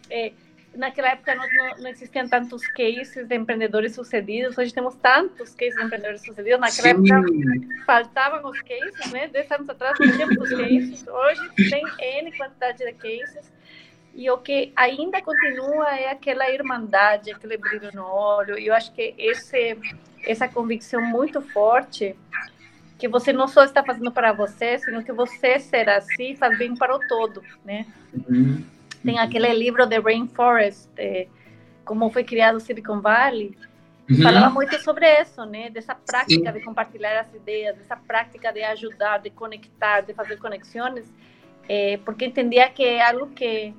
é, 0.09 0.33
naquela 0.77 1.09
época 1.09 1.35
não, 1.35 1.44
não, 1.53 1.83
não, 1.83 1.90
existiam 1.90 2.29
tantos 2.29 2.66
cases 2.68 3.27
de 3.27 3.35
empreendedores 3.35 3.94
sucedidos, 3.94 4.57
hoje 4.57 4.72
temos 4.72 4.94
tantos 4.96 5.55
cases 5.55 5.74
de 5.74 5.85
empreendedores 5.85 6.24
sucedidos, 6.24 6.61
naquela 6.61 6.94
Sim. 6.94 7.12
época 7.12 7.85
faltavam 7.85 8.50
os 8.50 8.61
cases, 8.62 9.12
né? 9.12 9.29
Dez 9.29 9.50
anos 9.50 9.68
atrás 9.68 9.98
não 9.98 10.12
tínhamos 10.12 10.37
os 10.37 10.50
cases, 10.50 11.07
hoje 11.07 11.50
tem 11.70 11.85
N 11.98 12.37
quantidade 12.37 12.79
de 12.79 12.92
cases, 12.92 13.53
e 14.14 14.31
o 14.31 14.38
que 14.38 14.72
ainda 14.77 15.20
continua 15.20 15.96
é 15.96 16.11
aquela 16.11 16.48
irmandade, 16.50 17.33
aquele 17.33 17.57
brilho 17.57 17.90
no 17.92 18.05
olho. 18.05 18.57
E 18.59 18.68
eu 18.68 18.74
acho 18.74 18.92
que 18.92 19.14
esse, 19.18 19.77
essa 20.24 20.48
convicção 20.48 21.03
muito 21.03 21.40
forte 21.40 22.16
que 22.96 23.09
você 23.09 23.33
não 23.33 23.48
só 23.48 23.64
está 23.64 23.83
fazendo 23.83 24.12
para 24.12 24.33
você, 24.33 24.79
sino 24.79 25.03
que 25.03 25.12
você 25.12 25.59
ser 25.59 25.88
assim 25.88 26.37
faz 26.37 26.57
bem 26.57 26.77
para 26.77 26.94
o 26.94 27.00
todo, 27.09 27.42
né? 27.64 27.87
Uhum. 28.29 28.64
Tem 29.05 29.18
aquele 29.18 29.53
livro 29.53 29.87
The 29.87 29.98
Rainforest, 29.98 30.88
é, 30.96 31.27
como 31.85 32.09
foi 32.11 32.22
criado 32.22 32.57
o 32.57 32.61
Silicon 32.61 33.00
Valley, 33.00 33.57
uhum. 34.09 34.22
falava 34.22 34.48
muito 34.48 34.79
sobre 34.81 35.07
isso, 35.20 35.44
né? 35.44 35.70
Dessa 35.70 35.94
prática 35.94 36.53
Sim. 36.53 36.59
de 36.59 36.64
compartilhar 36.64 37.20
as 37.20 37.35
ideias, 37.35 37.77
dessa 37.77 37.96
prática 37.96 38.53
de 38.53 38.62
ajudar, 38.62 39.18
de 39.18 39.31
conectar, 39.31 40.03
de 40.03 40.14
fazer 40.14 40.38
conexões, 40.38 41.12
é, 41.68 41.98
porque 42.05 42.27
entendia 42.27 42.70
que 42.70 42.85
é 42.85 43.03
algo 43.03 43.27
que 43.29 43.74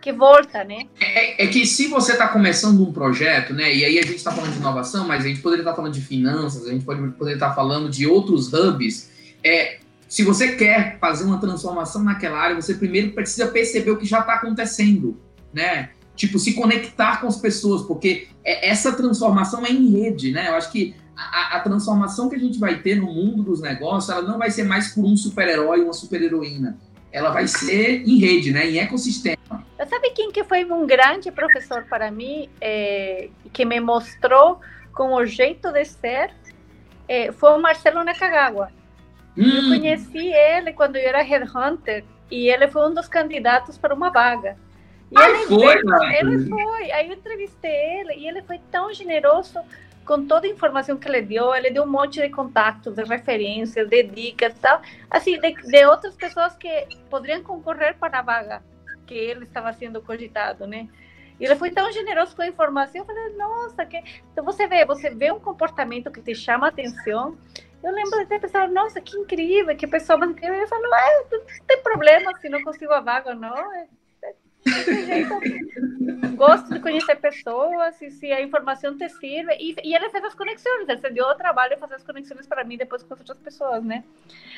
que 0.00 0.12
volta, 0.12 0.64
né? 0.64 0.86
É, 1.00 1.44
é 1.44 1.46
que 1.46 1.66
se 1.66 1.86
você 1.88 2.12
está 2.12 2.28
começando 2.28 2.82
um 2.82 2.92
projeto, 2.92 3.52
né? 3.52 3.74
E 3.74 3.84
aí 3.84 3.98
a 3.98 4.02
gente 4.02 4.16
está 4.16 4.32
falando 4.32 4.52
de 4.52 4.58
inovação, 4.58 5.06
mas 5.06 5.24
a 5.24 5.28
gente 5.28 5.40
poderia 5.40 5.62
estar 5.62 5.72
tá 5.72 5.76
falando 5.76 5.92
de 5.92 6.00
finanças, 6.00 6.66
a 6.66 6.70
gente 6.70 6.84
pode, 6.84 7.00
poderia 7.12 7.36
estar 7.36 7.50
tá 7.50 7.54
falando 7.54 7.90
de 7.90 8.06
outros 8.06 8.52
hubs. 8.52 9.10
É, 9.44 9.78
se 10.08 10.24
você 10.24 10.56
quer 10.56 10.98
fazer 10.98 11.24
uma 11.24 11.38
transformação 11.38 12.02
naquela 12.02 12.38
área, 12.38 12.60
você 12.60 12.74
primeiro 12.74 13.12
precisa 13.12 13.46
perceber 13.46 13.90
o 13.90 13.96
que 13.96 14.06
já 14.06 14.20
está 14.20 14.34
acontecendo, 14.34 15.20
né? 15.52 15.90
Tipo, 16.16 16.38
se 16.38 16.54
conectar 16.54 17.20
com 17.20 17.26
as 17.26 17.36
pessoas, 17.36 17.82
porque 17.82 18.28
é, 18.44 18.68
essa 18.68 18.92
transformação 18.92 19.64
é 19.64 19.70
em 19.70 19.90
rede, 19.90 20.32
né? 20.32 20.48
Eu 20.48 20.54
acho 20.54 20.72
que 20.72 20.94
a, 21.16 21.56
a 21.56 21.60
transformação 21.60 22.28
que 22.28 22.36
a 22.36 22.38
gente 22.38 22.58
vai 22.58 22.80
ter 22.80 22.96
no 22.96 23.06
mundo 23.06 23.42
dos 23.42 23.60
negócios, 23.60 24.10
ela 24.10 24.26
não 24.26 24.38
vai 24.38 24.50
ser 24.50 24.64
mais 24.64 24.88
por 24.88 25.04
um 25.04 25.16
super-herói, 25.16 25.82
uma 25.82 25.92
super-heroína. 25.92 26.78
Ela 27.12 27.30
vai 27.30 27.46
ser 27.46 28.02
em 28.06 28.18
rede, 28.18 28.52
né? 28.52 28.68
Em 28.68 28.78
ecossistema. 28.78 29.38
Eu 29.78 29.86
sabe 29.86 30.10
quem 30.10 30.30
que 30.30 30.44
foi 30.44 30.64
um 30.64 30.86
grande 30.86 31.30
professor 31.32 31.84
para 31.84 32.10
mim, 32.10 32.48
é, 32.60 33.28
que 33.52 33.64
me 33.64 33.80
mostrou 33.80 34.60
com 34.92 35.14
o 35.14 35.24
jeito 35.24 35.72
de 35.72 35.84
ser, 35.84 36.30
é, 37.08 37.32
foi 37.32 37.52
o 37.52 37.58
Marcelo 37.60 38.04
Nakagawa. 38.04 38.70
Hum. 39.36 39.42
Eu 39.42 39.68
conheci 39.68 40.32
ele 40.32 40.72
quando 40.72 40.96
eu 40.96 41.08
era 41.08 41.22
headhunter 41.22 42.04
e 42.30 42.48
ele 42.48 42.68
foi 42.68 42.88
um 42.88 42.94
dos 42.94 43.08
candidatos 43.08 43.76
para 43.78 43.94
uma 43.94 44.10
vaga. 44.10 44.56
E 45.10 45.20
ele 45.20 45.46
foi, 45.46 45.82
veio, 45.82 46.12
Ele 46.12 46.48
foi. 46.48 46.92
Aí 46.92 47.08
eu 47.08 47.14
entrevistei 47.14 47.70
ele 47.70 48.14
e 48.14 48.28
ele 48.28 48.42
foi 48.42 48.60
tão 48.70 48.92
generoso 48.92 49.58
com 50.04 50.26
toda 50.26 50.46
a 50.46 50.50
informação 50.50 50.96
que 50.96 51.08
ele 51.08 51.22
deu, 51.22 51.54
ele 51.54 51.70
deu 51.70 51.84
um 51.84 51.90
monte 51.90 52.20
de 52.20 52.28
contatos, 52.30 52.94
de 52.94 53.04
referências, 53.04 53.88
de 53.88 54.02
dicas, 54.02 54.54
tal, 54.60 54.80
assim, 55.10 55.38
de, 55.38 55.52
de 55.54 55.86
outras 55.86 56.16
pessoas 56.16 56.56
que 56.56 56.86
poderiam 57.08 57.42
concorrer 57.42 57.96
para 57.96 58.18
a 58.18 58.22
vaga 58.22 58.62
que 59.06 59.14
ele 59.14 59.44
estava 59.44 59.72
sendo 59.72 60.00
cogitado, 60.00 60.68
né? 60.68 60.88
E 61.40 61.44
ele 61.44 61.56
foi 61.56 61.70
tão 61.70 61.90
generoso 61.90 62.36
com 62.36 62.42
a 62.42 62.46
informação, 62.46 63.00
eu 63.00 63.04
falei, 63.06 63.34
nossa, 63.36 63.84
que... 63.84 63.96
então 64.30 64.44
você 64.44 64.68
vê, 64.68 64.84
você 64.84 65.10
vê 65.10 65.32
um 65.32 65.40
comportamento 65.40 66.10
que 66.12 66.20
te 66.20 66.34
chama 66.34 66.66
a 66.66 66.68
atenção. 66.68 67.36
Eu 67.82 67.92
lembro 67.92 68.20
até 68.20 68.38
pensar, 68.38 68.68
nossa, 68.68 69.00
que 69.00 69.16
incrível, 69.16 69.74
que 69.74 69.86
pessoa 69.86 70.18
mais 70.18 70.32
incrível. 70.32 70.54
Eu 70.54 70.68
falo, 70.68 70.84
é, 70.94 71.24
não 71.32 71.66
tem 71.66 71.82
problema 71.82 72.38
se 72.38 72.48
não 72.48 72.62
consigo 72.62 72.92
a 72.92 73.00
vaga 73.00 73.30
ou 73.30 73.36
não. 73.36 73.74
É. 73.74 73.88
Gosto 76.36 76.74
de 76.74 76.80
conhecer 76.80 77.16
pessoas 77.16 78.00
e 78.02 78.10
se 78.10 78.30
a 78.32 78.42
informação 78.42 78.96
te 78.96 79.08
sirve. 79.08 79.52
E, 79.58 79.74
e 79.84 79.94
ele 79.94 80.10
fez 80.10 80.24
as 80.24 80.34
conexões, 80.34 80.88
ele 80.88 81.00
se 81.00 81.10
deu 81.10 81.26
o 81.26 81.34
trabalho 81.34 81.74
de 81.74 81.80
fazer 81.80 81.94
as 81.94 82.02
conexões 82.02 82.46
para 82.46 82.64
mim 82.64 82.76
depois 82.76 83.02
com 83.02 83.14
as 83.14 83.20
outras 83.20 83.38
pessoas, 83.38 83.84
né? 83.84 84.04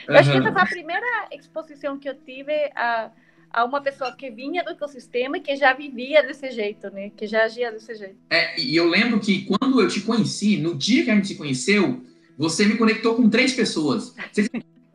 Eu 0.06 0.14
uhum. 0.14 0.20
acho 0.20 0.30
que 0.30 0.38
essa 0.38 0.52
foi 0.52 0.62
a 0.62 0.66
primeira 0.66 1.28
exposição 1.32 1.98
que 1.98 2.08
eu 2.08 2.14
tive 2.14 2.70
a 2.74 3.10
a 3.52 3.64
uma 3.64 3.82
pessoa 3.82 4.12
que 4.12 4.30
vinha 4.30 4.64
do 4.64 4.70
ecossistema 4.70 5.36
e 5.36 5.40
que 5.40 5.54
já 5.56 5.74
vivia 5.74 6.22
desse 6.22 6.50
jeito, 6.50 6.90
né? 6.90 7.10
Que 7.14 7.26
já 7.26 7.44
agia 7.44 7.70
desse 7.70 7.94
jeito. 7.94 8.16
É, 8.30 8.58
e 8.58 8.74
eu 8.74 8.88
lembro 8.88 9.20
que 9.20 9.44
quando 9.44 9.80
eu 9.80 9.88
te 9.88 10.00
conheci, 10.00 10.56
no 10.56 10.74
dia 10.74 11.04
que 11.04 11.10
a 11.10 11.14
gente 11.14 11.28
se 11.28 11.34
conheceu, 11.34 12.02
você 12.36 12.64
me 12.64 12.78
conectou 12.78 13.14
com 13.14 13.28
três 13.28 13.52
pessoas. 13.52 14.14
Você, 14.32 14.48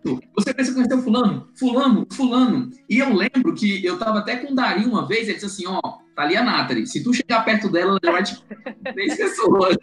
você 0.04 0.54
pensa 0.54 0.74
conheceu 0.74 1.02
fulano, 1.02 1.50
fulano, 1.58 2.08
fulano. 2.12 2.70
E 2.90 3.00
eu 3.00 3.14
lembro 3.14 3.54
que 3.54 3.86
eu 3.86 3.98
tava 3.98 4.20
até 4.20 4.38
com 4.38 4.54
o 4.54 4.56
Dari 4.56 4.86
uma 4.86 5.08
vez, 5.08 5.28
ele 5.28 5.34
disse 5.34 5.46
assim, 5.46 5.68
ó, 5.68 5.82
tá 6.16 6.24
ali 6.24 6.38
a 6.38 6.44
Nathalie, 6.44 6.88
se 6.88 7.04
tu 7.04 7.14
chegar 7.14 7.44
perto 7.44 7.70
dela, 7.70 8.00
ela 8.02 8.12
vai 8.12 8.24
te... 8.24 8.42
três 8.94 9.18
pessoas. 9.18 9.76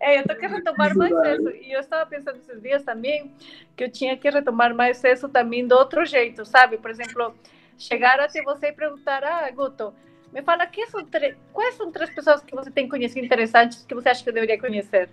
É, 0.00 0.20
eu 0.20 0.24
tenho 0.24 0.38
que 0.38 0.46
retomar 0.46 0.94
mais 0.96 1.12
isso. 1.12 1.50
E 1.50 1.72
eu 1.72 1.80
estava 1.80 2.04
pensando 2.04 2.36
esses 2.36 2.60
dias 2.60 2.82
também 2.82 3.32
que 3.74 3.84
eu 3.84 3.90
tinha 3.90 4.16
que 4.16 4.28
retomar 4.28 4.74
mais 4.74 5.02
isso 5.02 5.28
também 5.28 5.66
do 5.66 5.74
outro 5.74 6.04
jeito, 6.04 6.44
sabe? 6.44 6.76
Por 6.76 6.90
exemplo, 6.90 7.34
chegar 7.78 8.20
até 8.20 8.42
você 8.42 8.66
e 8.68 8.72
perguntar, 8.72 9.24
ah, 9.24 9.50
Guto, 9.50 9.94
me 10.32 10.42
fala 10.42 10.66
que 10.66 10.86
são 10.88 11.06
quais 11.52 11.74
são 11.76 11.90
três 11.90 12.10
pessoas 12.10 12.42
que 12.42 12.54
você 12.54 12.70
tem 12.70 12.88
conhecido 12.88 13.24
interessantes 13.24 13.84
que 13.86 13.94
você 13.94 14.10
acha 14.10 14.22
que 14.22 14.28
eu 14.28 14.34
deveria 14.34 14.60
conhecer? 14.60 15.08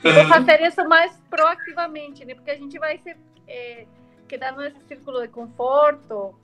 Fazer 0.00 0.60
isso 0.62 0.88
mais 0.88 1.12
proativamente, 1.28 2.24
né? 2.24 2.34
Porque 2.34 2.50
a 2.50 2.56
gente 2.56 2.78
vai 2.78 2.98
se 2.98 3.16
é, 3.46 3.86
quedar 4.28 4.56
nesse 4.56 4.78
círculo 4.86 5.22
de 5.22 5.28
conforto, 5.28 6.34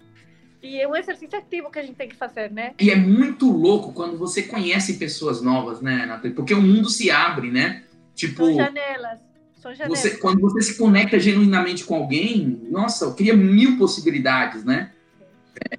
e 0.65 0.81
é 0.81 0.89
um 0.89 0.97
exercício 0.97 1.39
ativo 1.39 1.71
que 1.71 1.79
a 1.79 1.83
gente 1.83 1.97
tem 1.97 2.09
que 2.09 2.17
fazer, 2.17 2.51
né? 2.51 2.73
E 2.81 2.91
é 2.91 2.97
muito 2.97 3.51
louco 3.51 3.93
quando 3.93 4.17
você 4.17 4.43
conhece 4.43 4.95
pessoas 4.95 5.43
novas, 5.43 5.83
né, 5.83 6.07
Nathalie? 6.07 6.35
Porque 6.35 6.55
o 6.55 6.63
mundo 6.63 6.89
se 6.89 7.11
abre, 7.11 7.51
né? 7.51 7.85
Tipo. 8.15 8.47
São 8.47 8.55
janelas. 8.55 9.21
São 9.61 9.75
janelas. 9.75 9.99
Você, 9.99 10.17
quando 10.17 10.41
você 10.41 10.63
se 10.63 10.79
conecta 10.79 11.21
genuinamente 11.21 11.85
com 11.85 11.95
alguém, 11.95 12.67
nossa, 12.71 13.13
cria 13.13 13.37
mil 13.37 13.77
possibilidades, 13.77 14.65
né? 14.65 14.91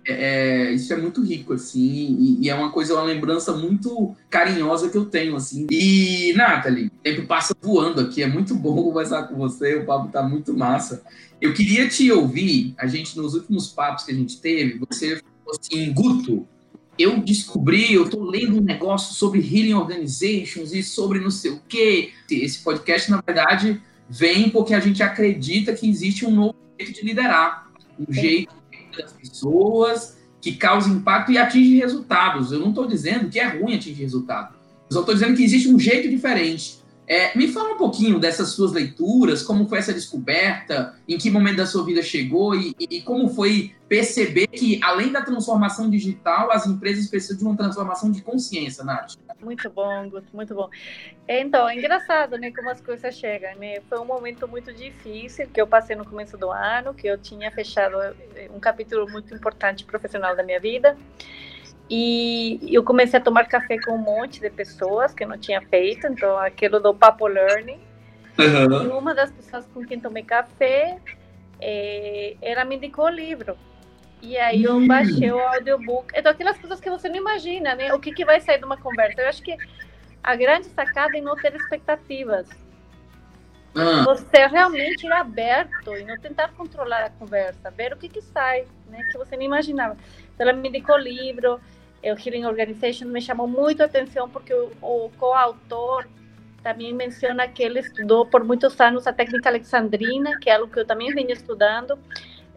É, 0.06 0.70
é, 0.70 0.72
isso 0.72 0.94
é 0.94 0.98
muito 0.98 1.24
rico, 1.24 1.54
assim, 1.54 2.16
e, 2.20 2.46
e, 2.46 2.50
é 2.50 2.56
uma 2.56 2.72
coisa, 2.72 2.94
uma 2.94 3.04
lembrança 3.04 3.52
muito 3.52 4.16
carinhosa 4.30 4.90
que 4.90 4.98
eu 4.98 5.06
tenho, 5.06 5.36
assim. 5.36 5.68
E, 5.70 6.34
Nathalie, 6.36 6.88
o 6.88 7.00
tempo 7.04 7.28
passa 7.28 7.56
voando 7.62 8.02
aqui, 8.02 8.24
é 8.24 8.28
muito 8.28 8.56
bom 8.56 8.76
conversar 8.84 9.24
com 9.24 9.36
você, 9.36 9.76
o 9.76 9.86
papo 9.86 10.12
tá 10.12 10.24
muito 10.24 10.56
massa. 10.56 11.04
Eu 11.42 11.54
queria 11.54 11.88
te 11.90 12.12
ouvir, 12.12 12.74
a 12.78 12.88
gente, 12.88 13.18
nos 13.18 13.34
últimos 13.34 13.68
papos 13.68 14.06
que 14.06 14.12
a 14.12 14.16
gente 14.16 14.40
teve, 14.40 14.80
você 14.80 15.18
falou 15.44 15.60
assim, 15.60 15.92
Guto, 15.94 16.48
eu 16.98 17.20
descobri, 17.20 17.94
eu 17.94 18.10
tô 18.10 18.24
lendo 18.24 18.58
um 18.58 18.62
negócio 18.62 19.14
sobre 19.16 19.40
Healing 19.40 19.74
Organizations 19.74 20.72
e 20.72 20.82
sobre 20.82 21.20
não 21.20 21.30
sei 21.30 21.52
o 21.52 21.62
quê. 21.68 22.12
Esse 22.32 22.64
podcast, 22.64 23.12
na 23.12 23.22
verdade, 23.22 23.82
vem 24.10 24.50
porque 24.50 24.74
a 24.74 24.80
gente 24.80 25.04
acredita 25.04 25.74
que 25.74 25.90
existe 25.90 26.26
um 26.26 26.32
novo 26.32 26.56
jeito 26.80 26.94
de 26.94 27.06
liderar, 27.06 27.70
um 28.00 28.12
jeito 28.14 28.54
das 28.98 29.14
pessoas 29.14 30.18
que 30.42 30.54
causa 30.54 30.90
impacto 30.90 31.32
e 31.32 31.38
atinge 31.38 31.78
resultados. 31.78 32.52
Eu 32.52 32.60
não 32.60 32.70
estou 32.70 32.86
dizendo 32.86 33.30
que 33.30 33.40
é 33.40 33.48
ruim 33.48 33.76
atingir 33.76 34.02
resultado. 34.04 34.56
Eu 34.90 34.94
só 34.94 35.00
estou 35.00 35.16
dizendo 35.16 35.36
que 35.36 35.44
existe 35.44 35.68
um 35.68 35.80
jeito 35.80 36.10
diferente. 36.10 36.80
É, 37.08 37.38
me 37.38 37.48
fala 37.48 37.74
um 37.74 37.78
pouquinho 37.78 38.20
dessas 38.20 38.50
suas 38.50 38.72
leituras, 38.72 39.44
como 39.44 39.68
foi 39.68 39.78
essa 39.78 39.94
descoberta, 39.94 40.96
em 41.08 41.18
que 41.18 41.30
momento 41.30 41.58
da 41.58 41.66
sua 41.68 41.86
vida 41.86 42.02
chegou 42.02 42.56
e, 42.56 42.76
e, 42.80 43.02
como 43.02 43.30
foi 43.30 43.76
perceber 43.88 44.48
que, 44.48 44.80
além 44.84 45.12
da 45.12 45.22
transformação 45.22 45.90
digital, 45.90 46.52
as 46.52 46.66
empresas 46.66 47.08
precisam 47.08 47.38
de 47.38 47.44
uma 47.44 47.56
transformação 47.56 48.12
de 48.12 48.22
consciência, 48.22 48.84
Nath. 48.84 49.14
Muito 49.40 49.70
bom, 49.70 50.10
Guto, 50.10 50.28
muito 50.34 50.56
bom. 50.56 50.70
Então, 51.28 51.70
é 51.70 51.78
engraçado, 51.78 52.38
né, 52.38 52.52
como 52.52 52.70
as 52.70 52.82
coisas 52.82 53.14
chegam, 53.16 53.56
né? 53.58 53.82
Foi 53.88 54.00
um 54.00 54.06
momento 54.06 54.48
muito 54.48 54.74
difícil 54.74 55.48
que 55.48 55.62
eu 55.62 55.68
passei 55.68 55.96
no 55.96 56.06
começo 56.06 56.36
do 56.36 56.50
ano, 56.50 56.94
que 56.96 57.06
eu 57.06 57.18
tinha 57.18 57.52
fechado 57.52 57.96
eh, 58.02 58.50
um 58.52 58.60
capítulo 58.60 59.08
muito 59.08 59.36
importante 59.36 59.86
profissional 59.86 60.36
da 60.36 60.42
minha 60.42 60.60
vida. 60.60 60.98
E 61.90 62.60
eu 62.72 62.84
comecei 62.84 63.20
a 63.20 63.24
tomar 63.24 63.46
café 63.46 63.78
com 63.80 63.94
um 63.94 63.98
monte 63.98 64.40
de 64.40 64.50
pessoas 64.50 65.14
que 65.14 65.24
eu 65.24 65.28
não 65.28 65.38
tinha 65.38 65.62
feito, 65.62 66.08
então 66.08 66.38
aquilo 66.38 66.80
do 66.80 66.94
Papo 66.94 67.28
Learning. 67.28 67.80
Uhum. 68.38 68.84
E 68.84 68.88
uma 68.88 69.14
das 69.14 69.32
pessoas 69.32 69.66
com 69.74 69.86
quem 69.86 70.00
tomei 70.00 70.24
café, 70.24 70.98
é, 71.62 72.36
ela 72.42 72.66
me 72.66 72.76
indicou 72.76 73.06
o 73.06 73.10
livro. 73.10 73.58
E 74.22 74.38
aí 74.38 74.64
eu 74.64 74.78
hum. 74.78 74.88
baixei 74.88 75.32
o 75.32 75.40
audiobook. 75.40 76.12
Então, 76.16 76.32
aquelas 76.32 76.58
coisas 76.58 76.80
que 76.80 76.90
você 76.90 77.08
não 77.08 77.18
imagina, 77.18 77.76
né? 77.76 77.94
O 77.94 78.00
que, 78.00 78.12
que 78.12 78.26
vai 78.26 78.42
sair 78.42 78.58
de 78.58 78.66
uma 78.66 78.78
conversa. 78.78 79.22
Eu 79.22 79.30
acho 79.30 79.44
que 79.44 79.56
a 80.24 80.36
grande 80.36 80.66
sacada 80.68 81.16
é 81.16 81.22
não 81.22 81.36
ter 81.36 81.54
expectativas. 81.56 82.48
Uhum. 83.76 84.06
Você 84.06 84.48
realmente 84.48 85.06
ir 85.06 85.12
aberto 85.12 85.96
e 85.98 86.06
não 86.06 86.18
tentar 86.18 86.50
controlar 86.54 87.04
a 87.04 87.10
conversa, 87.10 87.70
ver 87.70 87.92
o 87.92 87.98
que, 87.98 88.08
que 88.08 88.22
sai, 88.22 88.66
né? 88.88 89.04
Que 89.12 89.18
você 89.18 89.36
não 89.36 89.44
imaginava. 89.44 89.98
Então, 90.34 90.48
ela 90.48 90.54
me 90.54 90.70
indicou 90.70 90.98
livro, 90.98 91.60
o 92.02 92.08
Healing 92.08 92.46
Organization 92.46 93.08
me 93.08 93.22
chamou 93.22 93.48
muito 93.48 93.82
a 93.82 93.86
atenção 93.86 94.30
porque 94.30 94.54
o, 94.54 94.72
o 94.82 95.12
coautor 95.18 96.08
também 96.64 96.94
menciona 96.94 97.48
que 97.48 97.62
ele 97.62 97.80
estudou 97.80 98.26
por 98.26 98.44
muitos 98.44 98.80
anos 98.80 99.06
a 99.06 99.14
técnica 99.14 99.50
alexandrina, 99.50 100.40
que 100.40 100.50
é 100.50 100.56
algo 100.56 100.72
que 100.72 100.80
eu 100.80 100.86
também 100.86 101.14
venho 101.14 101.32
estudando, 101.32 102.00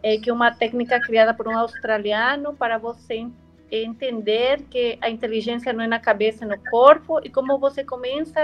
é, 0.01 0.17
que 0.17 0.29
é 0.29 0.33
uma 0.33 0.51
técnica 0.51 0.99
criada 0.99 1.33
por 1.33 1.47
um 1.47 1.57
australiano 1.57 2.53
para 2.53 2.77
você 2.77 3.27
entender 3.71 4.63
que 4.69 4.97
a 5.01 5.09
inteligência 5.09 5.71
não 5.73 5.83
é 5.83 5.87
na 5.87 5.99
cabeça, 5.99 6.45
é 6.45 6.47
no 6.47 6.57
corpo, 6.69 7.19
e 7.23 7.29
como 7.29 7.57
você 7.57 7.83
começa 7.83 8.39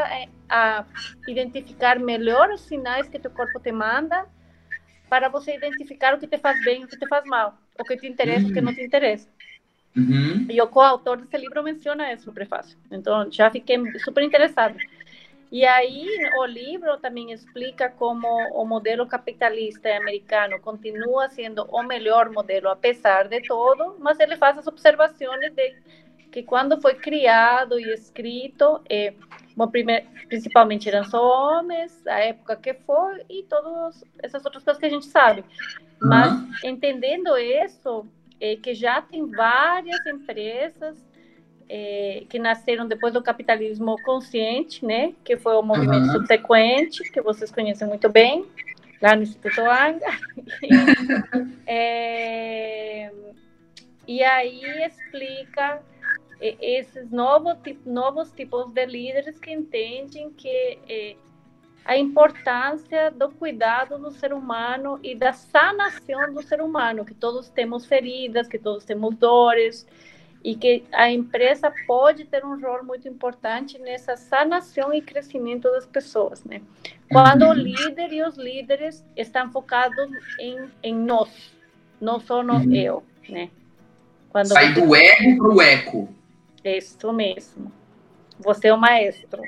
a 0.49 0.85
identificar 1.27 1.99
melhor 1.99 2.49
os 2.49 2.61
sinais 2.61 3.07
que 3.07 3.19
teu 3.19 3.31
corpo 3.31 3.59
te 3.59 3.71
manda 3.71 4.25
para 5.09 5.29
você 5.29 5.55
identificar 5.55 6.13
o 6.13 6.19
que 6.19 6.27
te 6.27 6.37
faz 6.37 6.63
bem 6.63 6.81
e 6.81 6.85
o 6.85 6.87
que 6.87 6.97
te 6.97 7.07
faz 7.07 7.25
mal, 7.25 7.57
o 7.79 7.83
que 7.83 7.97
te 7.97 8.07
interessa 8.07 8.47
e 8.47 8.51
o 8.51 8.53
que 8.53 8.61
não 8.61 8.73
te 8.73 8.83
interessa. 8.83 9.27
Uhum. 9.95 10.47
E 10.49 10.61
o 10.61 10.67
coautor 10.67 11.17
desse 11.17 11.37
livro 11.37 11.63
menciona 11.63 12.11
isso 12.11 12.27
no 12.27 12.33
prefácio. 12.33 12.77
Então, 12.91 13.31
já 13.31 13.49
fiquei 13.49 13.77
super 13.99 14.23
interessada. 14.23 14.75
E 15.55 15.63
aí, 15.65 16.05
o 16.37 16.45
livro 16.45 16.97
também 16.97 17.31
explica 17.31 17.87
como 17.87 18.27
o 18.27 18.65
modelo 18.65 19.07
capitalista 19.07 19.87
americano 19.95 20.59
continua 20.59 21.29
sendo 21.29 21.63
o 21.71 21.81
melhor 21.81 22.29
modelo, 22.29 22.67
apesar 22.67 23.29
de 23.29 23.39
tudo, 23.39 23.95
mas 23.97 24.19
ele 24.19 24.35
faz 24.35 24.57
as 24.57 24.67
observações 24.67 25.53
de 25.53 25.77
que 26.29 26.43
quando 26.43 26.81
foi 26.81 26.95
criado 26.95 27.79
e 27.79 27.93
escrito, 27.93 28.81
é, 28.89 29.13
bom, 29.55 29.65
primeir, 29.69 30.05
principalmente 30.27 30.89
eram 30.89 31.05
só 31.05 31.23
homens, 31.25 32.05
a 32.05 32.19
época 32.19 32.57
que 32.57 32.73
foi, 32.73 33.23
e 33.29 33.43
todas 33.43 34.03
essas 34.21 34.43
outras 34.43 34.61
coisas 34.61 34.77
que 34.77 34.87
a 34.87 34.89
gente 34.89 35.05
sabe. 35.05 35.45
Mas, 36.01 36.33
entendendo 36.65 37.37
isso, 37.37 38.05
é, 38.41 38.57
que 38.57 38.75
já 38.75 39.01
tem 39.01 39.25
várias 39.25 40.05
empresas 40.05 41.01
é, 41.69 42.23
que 42.29 42.39
nasceram 42.39 42.87
depois 42.87 43.13
do 43.13 43.21
capitalismo 43.21 43.95
consciente, 44.03 44.85
né? 44.85 45.13
Que 45.23 45.37
foi 45.37 45.55
o 45.55 45.61
movimento 45.61 46.07
uhum. 46.07 46.11
subsequente, 46.13 47.03
que 47.11 47.21
vocês 47.21 47.51
conhecem 47.51 47.87
muito 47.87 48.09
bem, 48.09 48.45
lá 49.01 49.15
no 49.15 49.23
Instituto 49.23 49.61
Anga. 49.61 50.17
é, 51.65 53.11
e 54.07 54.23
aí 54.23 54.61
explica 54.85 55.81
esses 56.41 57.09
novos, 57.09 57.57
novos 57.85 58.31
tipos 58.31 58.71
de 58.71 58.85
líderes 58.85 59.39
que 59.39 59.51
entendem 59.51 60.29
que 60.31 60.79
é, 60.87 61.15
a 61.85 61.97
importância 61.97 63.11
do 63.11 63.29
cuidado 63.29 63.97
do 63.97 64.11
ser 64.11 64.33
humano 64.33 64.99
e 65.03 65.15
da 65.15 65.31
sanação 65.33 66.33
do 66.33 66.41
ser 66.41 66.61
humano, 66.61 67.05
que 67.05 67.13
todos 67.13 67.47
temos 67.49 67.85
feridas, 67.85 68.47
que 68.47 68.57
todos 68.57 68.83
temos 68.83 69.15
dores, 69.15 69.87
e 70.45 70.55
que 70.55 70.83
a 70.91 71.09
empresa 71.09 71.73
pode 71.87 72.23
ter 72.25 72.45
um 72.45 72.61
rol 72.61 72.83
muito 72.83 73.07
importante 73.07 73.79
nessa 73.79 74.15
sanação 74.15 74.93
e 74.93 75.01
crescimento 75.01 75.63
das 75.71 75.87
pessoas, 75.87 76.43
né? 76.43 76.61
Quando 77.11 77.45
o 77.45 77.47
uhum. 77.47 77.53
líder 77.53 78.13
e 78.13 78.21
os 78.21 78.37
líderes 78.37 79.03
estão 79.17 79.51
focados 79.51 80.07
em, 80.39 80.69
em 80.83 80.93
nós, 80.93 81.51
não 81.99 82.19
só 82.19 82.43
no 82.43 82.57
uhum. 82.57 82.75
eu, 82.75 83.03
né? 83.27 83.49
Quando 84.29 84.49
Sai 84.49 84.71
você... 84.71 84.81
do 84.81 84.95
ego 84.95 85.37
para 85.37 85.55
o 85.55 85.61
eco. 85.63 86.15
Isso 86.63 87.11
mesmo. 87.11 87.71
Você 88.37 88.67
é 88.67 88.73
o 88.73 88.77
maestro. 88.77 89.41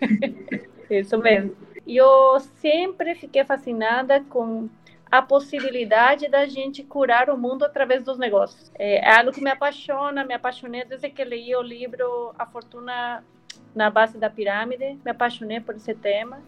Isso 0.90 1.16
mesmo. 1.16 1.56
E 1.86 1.96
eu 1.96 2.38
sempre 2.60 3.14
fiquei 3.14 3.42
fascinada 3.42 4.22
com 4.28 4.68
a 5.10 5.22
possibilidade 5.22 6.28
da 6.28 6.46
gente 6.46 6.82
curar 6.82 7.30
o 7.30 7.38
mundo 7.38 7.64
através 7.64 8.02
dos 8.02 8.18
negócios. 8.18 8.70
É, 8.74 8.96
é 8.98 9.18
algo 9.18 9.32
que 9.32 9.40
me 9.40 9.50
apaixona, 9.50 10.24
me 10.24 10.34
apaixonei 10.34 10.84
desde 10.84 11.08
que 11.10 11.24
li 11.24 11.54
o 11.54 11.62
livro 11.62 12.34
A 12.38 12.44
Fortuna 12.44 13.24
na 13.74 13.88
Base 13.88 14.18
da 14.18 14.28
Pirâmide, 14.28 14.98
me 15.04 15.10
apaixonei 15.10 15.60
por 15.60 15.76
esse 15.76 15.94
tema. 15.94 16.40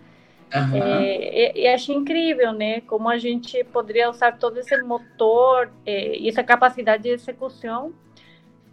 Uhum. 0.54 0.82
É, 0.82 1.52
e, 1.54 1.62
e, 1.62 1.68
achei 1.68 1.94
incrível, 1.94 2.52
né? 2.52 2.80
Como 2.82 3.08
a 3.08 3.18
gente 3.18 3.62
poderia 3.64 4.08
usar 4.08 4.38
todo 4.38 4.58
esse 4.58 4.76
motor 4.82 5.70
é, 5.84 6.16
e 6.16 6.28
essa 6.28 6.42
capacidade 6.42 7.02
de 7.02 7.10
execução 7.10 7.92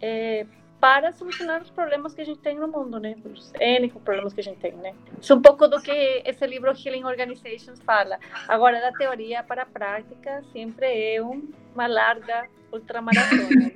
é, 0.00 0.46
para 0.80 1.12
solucionar 1.12 1.62
os 1.62 1.70
problemas 1.70 2.14
que 2.14 2.20
a 2.20 2.24
gente 2.24 2.40
tem 2.40 2.56
no 2.56 2.68
mundo, 2.68 3.00
né? 3.00 3.16
Os 3.24 3.52
N 3.58 3.88
problemas 4.04 4.32
que 4.32 4.40
a 4.40 4.42
gente 4.42 4.58
tem, 4.58 4.72
né? 4.72 4.94
Isso 5.20 5.32
é 5.32 5.36
um 5.36 5.42
pouco 5.42 5.66
do 5.66 5.80
que 5.80 6.22
esse 6.24 6.46
livro 6.46 6.70
Healing 6.70 7.04
Organizations 7.04 7.80
fala. 7.80 8.18
Agora, 8.46 8.80
da 8.80 8.92
teoria 8.92 9.42
para 9.42 9.62
a 9.62 9.66
prática, 9.66 10.42
sempre 10.52 10.86
é 10.86 11.20
uma 11.20 11.86
larga 11.86 12.48
ultramaratona. 12.72 13.72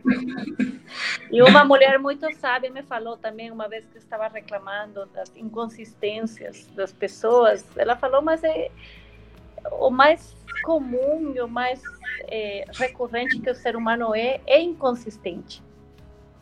e 1.30 1.42
uma 1.42 1.64
mulher 1.64 1.98
muito 1.98 2.30
sábia 2.34 2.70
me 2.70 2.82
falou 2.82 3.16
também, 3.16 3.50
uma 3.50 3.68
vez 3.68 3.86
que 3.86 3.98
estava 3.98 4.28
reclamando 4.28 5.06
das 5.06 5.34
inconsistências 5.36 6.66
das 6.74 6.92
pessoas, 6.92 7.64
ela 7.76 7.96
falou, 7.96 8.20
mas 8.20 8.44
é 8.44 8.70
o 9.72 9.90
mais 9.90 10.36
comum 10.64 11.34
o 11.42 11.48
mais 11.48 11.82
é, 12.28 12.64
recorrente 12.72 13.38
que 13.40 13.50
o 13.50 13.54
ser 13.54 13.76
humano 13.76 14.14
é, 14.14 14.40
é 14.46 14.60
inconsistente 14.60 15.62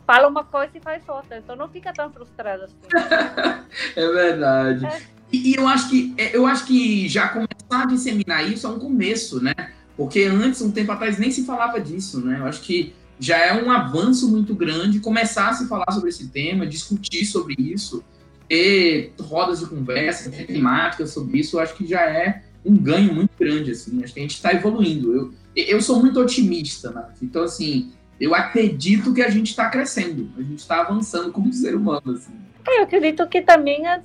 fala 0.09 0.27
uma 0.27 0.43
coisa 0.43 0.71
e 0.73 0.79
faz 0.79 1.03
outra. 1.07 1.37
Então 1.37 1.55
não 1.55 1.69
fica 1.69 1.93
tão 1.93 2.11
frustrado 2.11 2.63
assim. 2.63 2.75
é 3.95 4.07
verdade. 4.07 4.83
É. 4.83 5.01
E, 5.31 5.51
e, 5.51 5.55
eu 5.55 5.67
acho 5.67 5.87
que 5.87 6.15
é, 6.17 6.35
eu 6.35 6.47
acho 6.47 6.65
que 6.65 7.07
já 7.07 7.27
começar 7.27 7.83
a 7.83 7.85
disseminar 7.85 8.51
isso 8.51 8.65
é 8.65 8.69
um 8.71 8.79
começo, 8.79 9.39
né? 9.39 9.53
Porque 9.95 10.23
antes, 10.23 10.61
um 10.61 10.71
tempo 10.71 10.91
atrás, 10.91 11.19
nem 11.19 11.29
se 11.29 11.45
falava 11.45 11.79
disso, 11.79 12.21
né? 12.21 12.39
Eu 12.39 12.45
acho 12.45 12.61
que 12.61 12.95
já 13.19 13.37
é 13.37 13.61
um 13.61 13.69
avanço 13.69 14.27
muito 14.31 14.55
grande 14.55 14.99
começar 14.99 15.49
a 15.49 15.53
se 15.53 15.67
falar 15.67 15.91
sobre 15.91 16.09
esse 16.09 16.27
tema, 16.29 16.65
discutir 16.65 17.25
sobre 17.25 17.53
isso, 17.59 18.03
ter 18.47 19.13
rodas 19.19 19.59
de 19.59 19.67
conversa, 19.67 20.31
ter 20.31 20.47
temáticas 20.47 21.11
sobre 21.11 21.39
isso, 21.39 21.57
eu 21.57 21.59
acho 21.59 21.75
que 21.75 21.85
já 21.85 22.01
é 22.01 22.41
um 22.65 22.75
ganho 22.75 23.13
muito 23.13 23.31
grande, 23.39 23.71
assim. 23.71 24.03
Acho 24.03 24.13
que 24.13 24.19
a 24.19 24.23
gente 24.23 24.35
está 24.35 24.53
evoluindo. 24.53 25.13
Eu, 25.13 25.33
eu 25.55 25.81
sou 25.81 25.99
muito 25.99 26.19
otimista, 26.19 26.89
né? 26.89 27.09
Então, 27.21 27.43
assim, 27.43 27.91
eu 28.19 28.35
acredito 28.35 29.13
que 29.13 29.21
a 29.21 29.29
gente 29.29 29.47
está 29.47 29.69
crescendo, 29.69 30.29
a 30.37 30.41
gente 30.41 30.59
está 30.59 30.81
avançando 30.81 31.31
como 31.31 31.51
ser 31.53 31.75
humano. 31.75 32.11
Assim. 32.11 32.33
É, 32.67 32.79
eu 32.79 32.83
acredito 32.83 33.25
que 33.27 33.41
também 33.41 33.87
as 33.87 34.03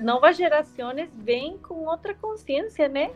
novas 0.00 0.36
gerações 0.36 1.08
vêm 1.22 1.58
com 1.58 1.86
outra 1.86 2.14
consciência, 2.14 2.88
né? 2.88 3.10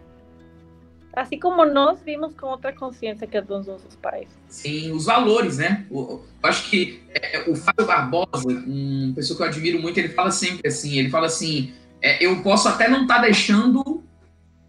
Assim 1.16 1.38
como 1.38 1.64
nós 1.64 2.02
vimos 2.02 2.34
com 2.34 2.48
outra 2.48 2.72
consciência 2.72 3.26
que 3.26 3.36
a 3.36 3.40
dos 3.40 3.66
nossos 3.66 3.94
pais. 3.96 4.28
Sim, 4.48 4.90
os 4.92 5.06
valores, 5.06 5.58
né? 5.58 5.86
Eu 5.90 6.24
acho 6.42 6.68
que 6.68 7.02
é, 7.10 7.36
é, 7.36 7.50
o 7.50 7.54
Fábio 7.54 7.86
Barbosa, 7.86 8.48
uma 8.48 9.14
pessoa 9.14 9.36
que 9.36 9.42
eu 9.44 9.46
admiro 9.46 9.80
muito, 9.80 9.96
ele 9.98 10.08
fala 10.08 10.32
sempre 10.32 10.68
assim, 10.68 10.98
ele 10.98 11.10
fala 11.10 11.26
assim, 11.26 11.72
é, 12.02 12.24
eu 12.24 12.42
posso 12.42 12.68
até 12.68 12.88
não 12.88 13.02
estar 13.02 13.16
tá 13.16 13.22
deixando 13.22 14.02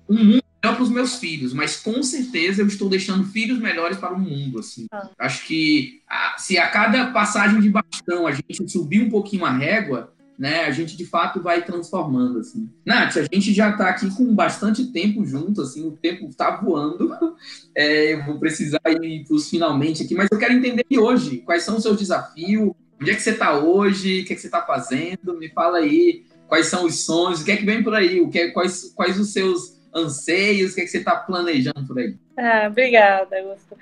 um 0.08 0.24
mundo 0.24 0.45
para 0.74 0.84
os 0.84 0.90
meus 0.90 1.16
filhos, 1.16 1.54
mas 1.54 1.78
com 1.78 2.02
certeza 2.02 2.62
eu 2.62 2.68
estou 2.68 2.90
deixando 2.90 3.26
filhos 3.26 3.60
melhores 3.60 3.98
para 3.98 4.14
o 4.14 4.20
mundo, 4.20 4.60
assim. 4.60 4.86
Ah. 4.92 5.10
Acho 5.20 5.46
que 5.46 6.02
a, 6.08 6.36
se 6.38 6.58
a 6.58 6.68
cada 6.70 7.12
passagem 7.12 7.60
de 7.60 7.70
bastão 7.70 8.26
a 8.26 8.32
gente 8.32 8.70
subir 8.70 9.02
um 9.02 9.10
pouquinho 9.10 9.46
a 9.46 9.52
régua, 9.52 10.14
né, 10.38 10.66
a 10.66 10.72
gente 10.72 10.98
de 10.98 11.06
fato 11.06 11.42
vai 11.42 11.64
transformando, 11.64 12.40
assim. 12.40 12.70
Nath, 12.86 13.18
a 13.18 13.24
gente 13.24 13.54
já 13.54 13.70
está 13.70 13.90
aqui 13.90 14.10
com 14.16 14.36
bastante 14.36 14.86
tempo 14.92 15.26
junto, 15.26 15.62
assim, 15.62 15.88
o 15.88 15.92
tempo 15.92 16.28
está 16.28 16.52
voando. 16.52 17.12
É, 17.78 18.14
eu 18.14 18.26
vou 18.26 18.40
precisar 18.40 18.80
ir 19.02 19.26
para 19.26 19.36
os 19.36 19.50
finalmente 19.50 20.02
aqui, 20.02 20.16
mas 20.16 20.30
eu 20.32 20.40
quero 20.40 20.54
entender 20.54 20.86
hoje 20.98 21.40
quais 21.40 21.64
são 21.64 21.76
os 21.76 21.84
seus 21.84 21.98
desafios, 21.98 22.72
onde 23.02 23.12
é 23.12 23.16
que 23.16 23.22
você 23.22 23.32
está 23.32 23.60
hoje, 23.60 24.22
o 24.22 24.26
que 24.26 24.32
é 24.32 24.36
que 24.36 24.42
você 24.42 24.48
está 24.48 24.62
fazendo, 24.62 25.38
me 25.38 25.50
fala 25.50 25.80
aí 25.80 26.24
quais 26.48 26.68
são 26.68 26.86
os 26.86 27.04
sonhos, 27.04 27.42
o 27.42 27.46
que 27.46 27.52
é 27.52 27.58
que 27.58 27.66
vem 27.66 27.84
por 27.84 27.94
aí, 27.94 28.22
o 28.22 28.30
que 28.30 28.40
é, 28.40 28.52
quais, 28.52 28.94
quais 28.96 29.20
os 29.20 29.34
seus 29.34 29.75
anseios? 29.96 30.72
O 30.72 30.76
que, 30.76 30.82
é 30.82 30.84
que 30.84 30.90
você 30.90 30.98
está 30.98 31.16
planejando 31.16 31.88
por 31.88 31.98
aí? 31.98 32.16
Ah, 32.38 32.68
obrigada, 32.70 33.40
Augusto. 33.40 33.76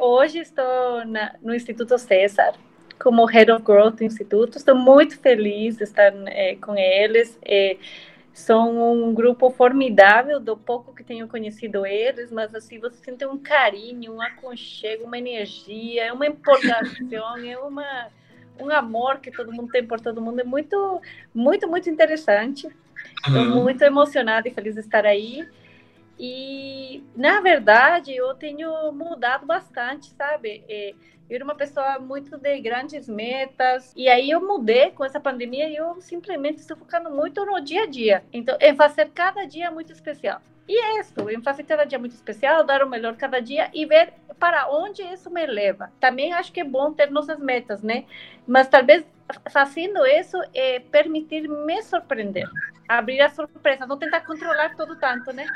hoje 0.00 0.38
estou 0.38 1.04
na, 1.06 1.36
no 1.40 1.54
Instituto 1.54 1.96
César 1.98 2.54
como 2.98 3.24
Head 3.26 3.50
of 3.50 3.62
Growth 3.62 3.96
do 3.96 4.04
Instituto. 4.04 4.58
Estou 4.58 4.74
muito 4.74 5.18
feliz 5.18 5.76
de 5.76 5.84
estar 5.84 6.12
é, 6.26 6.56
com 6.56 6.76
eles. 6.76 7.38
É, 7.44 7.76
são 8.32 8.92
um 8.92 9.14
grupo 9.14 9.50
formidável, 9.50 10.38
do 10.38 10.56
pouco 10.56 10.94
que 10.94 11.02
tenho 11.02 11.26
conhecido 11.26 11.86
eles, 11.86 12.30
mas 12.30 12.54
assim, 12.54 12.78
você 12.78 13.02
sente 13.02 13.24
um 13.24 13.38
carinho, 13.38 14.12
um 14.12 14.20
aconchego, 14.20 15.04
uma 15.04 15.16
energia, 15.16 16.12
uma 16.12 16.26
empolgação, 16.26 17.36
é 17.38 17.58
uma, 17.58 18.08
um 18.60 18.70
amor 18.70 19.20
que 19.20 19.30
todo 19.30 19.52
mundo 19.52 19.70
tem 19.72 19.86
por 19.86 20.00
todo 20.00 20.20
mundo. 20.20 20.40
É 20.40 20.44
muito, 20.44 21.00
muito, 21.34 21.66
muito 21.66 21.88
interessante. 21.88 22.68
Estou 23.24 23.42
uhum. 23.42 23.62
muito 23.62 23.82
emocionada 23.82 24.48
e 24.48 24.52
feliz 24.52 24.74
de 24.74 24.80
estar 24.80 25.04
aí. 25.04 25.48
E, 26.18 27.04
na 27.14 27.40
verdade, 27.40 28.14
eu 28.14 28.34
tenho 28.34 28.90
mudado 28.92 29.46
bastante, 29.46 30.10
sabe? 30.10 30.64
É, 30.68 30.94
eu 31.28 31.36
era 31.36 31.44
uma 31.44 31.54
pessoa 31.54 31.98
muito 31.98 32.38
de 32.38 32.60
grandes 32.60 33.08
metas, 33.08 33.92
e 33.96 34.08
aí 34.08 34.30
eu 34.30 34.40
mudei 34.40 34.90
com 34.92 35.04
essa 35.04 35.20
pandemia 35.20 35.68
e 35.68 35.76
eu 35.76 36.00
simplesmente 36.00 36.58
estou 36.58 36.76
focando 36.76 37.10
muito 37.10 37.44
no 37.44 37.60
dia 37.60 37.82
a 37.82 37.86
dia. 37.86 38.24
Então, 38.32 38.56
em 38.60 38.74
fazer 38.76 39.10
cada 39.10 39.44
dia 39.44 39.70
muito 39.70 39.92
especial. 39.92 40.40
E 40.68 40.78
é 40.78 41.00
isso, 41.00 41.14
fazer 41.42 41.62
cada 41.62 41.84
dia 41.84 41.98
muito 41.98 42.12
especial, 42.12 42.64
dar 42.64 42.82
o 42.82 42.88
melhor 42.88 43.16
cada 43.16 43.40
dia 43.40 43.70
e 43.72 43.86
ver 43.86 44.12
para 44.38 44.68
onde 44.68 45.02
isso 45.02 45.30
me 45.30 45.46
leva. 45.46 45.90
Também 46.00 46.32
acho 46.32 46.52
que 46.52 46.60
é 46.60 46.64
bom 46.64 46.92
ter 46.92 47.10
nossas 47.10 47.38
metas, 47.38 47.82
né? 47.82 48.04
Mas 48.46 48.68
talvez 48.68 49.04
fazendo 49.50 50.04
isso 50.06 50.36
é 50.54 50.80
permitir 50.80 51.48
me 51.48 51.82
surpreender, 51.82 52.48
abrir 52.88 53.20
a 53.20 53.28
surpresa, 53.28 53.86
não 53.86 53.98
tentar 53.98 54.20
controlar 54.20 54.74
tudo 54.76 54.96
tanto, 54.96 55.32
né? 55.32 55.46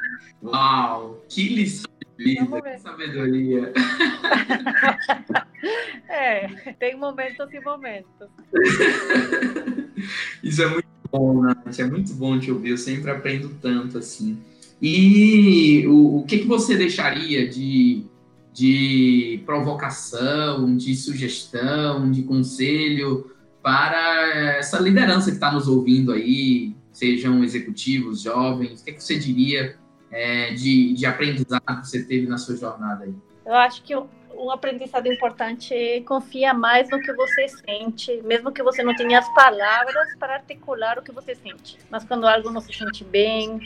Uau, 0.42 1.22
que 1.28 1.48
lição 1.48 1.90
vida, 2.24 2.62
que 2.62 2.78
sabedoria. 2.78 3.72
é, 6.08 6.46
tem 6.78 6.96
momentos 6.96 7.52
e 7.52 7.60
momentos. 7.60 8.28
Isso 10.42 10.62
é 10.62 10.66
muito 10.66 10.88
bom, 11.10 11.42
Nath, 11.42 11.78
é 11.78 11.84
muito 11.84 12.14
bom 12.14 12.38
te 12.38 12.50
ouvir, 12.50 12.70
eu 12.70 12.78
sempre 12.78 13.10
aprendo 13.10 13.50
tanto 13.60 13.98
assim. 13.98 14.42
E 14.80 15.86
o, 15.86 16.18
o 16.18 16.24
que, 16.24 16.38
que 16.38 16.46
você 16.46 16.76
deixaria 16.76 17.48
de, 17.48 18.04
de 18.52 19.42
provocação, 19.44 20.76
de 20.76 20.94
sugestão, 20.94 22.10
de 22.10 22.22
conselho 22.22 23.30
para 23.62 24.56
essa 24.56 24.78
liderança 24.78 25.30
que 25.30 25.36
está 25.36 25.52
nos 25.52 25.68
ouvindo 25.68 26.12
aí, 26.12 26.74
sejam 26.92 27.44
executivos, 27.44 28.22
jovens? 28.22 28.80
O 28.80 28.84
que, 28.84 28.92
que 28.92 29.04
você 29.04 29.18
diria 29.18 29.76
é, 30.10 30.54
de, 30.54 30.94
de 30.94 31.06
aprendizado 31.06 31.80
que 31.80 31.86
você 31.86 32.02
teve 32.02 32.26
na 32.26 32.38
sua 32.38 32.56
jornada 32.56 33.04
aí? 33.04 33.14
Eu 33.44 33.54
acho 33.54 33.82
que 33.82 33.94
um 33.94 34.50
aprendizado 34.50 35.06
importante 35.06 35.74
é 35.74 36.00
confia 36.00 36.54
mais 36.54 36.88
no 36.88 36.98
que 37.00 37.12
você 37.12 37.48
sente, 37.48 38.22
mesmo 38.22 38.50
que 38.50 38.62
você 38.62 38.82
não 38.82 38.94
tenha 38.94 39.18
as 39.18 39.34
palavras 39.34 40.16
para 40.18 40.34
articular 40.34 40.98
o 40.98 41.02
que 41.02 41.12
você 41.12 41.34
sente. 41.34 41.76
Mas 41.90 42.04
quando 42.04 42.26
algo 42.26 42.50
não 42.50 42.60
se 42.60 42.72
sente 42.72 43.04
bem, 43.04 43.60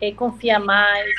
é, 0.00 0.12
confia 0.12 0.58
mais, 0.58 1.10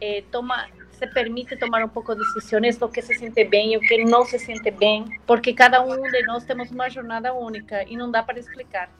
é, 0.00 0.22
toma, 0.30 0.66
se 0.90 1.06
permite 1.06 1.56
tomar 1.56 1.84
um 1.84 1.88
pouco 1.88 2.14
de 2.14 2.20
decisões 2.34 2.78
do 2.78 2.88
que 2.88 3.02
se 3.02 3.14
sente 3.14 3.44
bem 3.44 3.74
e 3.74 3.76
o 3.76 3.80
que 3.80 4.04
não 4.04 4.24
se 4.24 4.38
sente 4.38 4.70
bem, 4.70 5.04
porque 5.26 5.52
cada 5.52 5.82
um 5.82 6.00
de 6.02 6.22
nós 6.26 6.44
temos 6.44 6.70
uma 6.70 6.88
jornada 6.88 7.34
única 7.34 7.82
e 7.84 7.96
não 7.96 8.10
dá 8.10 8.22
para 8.22 8.38
explicar. 8.38 8.90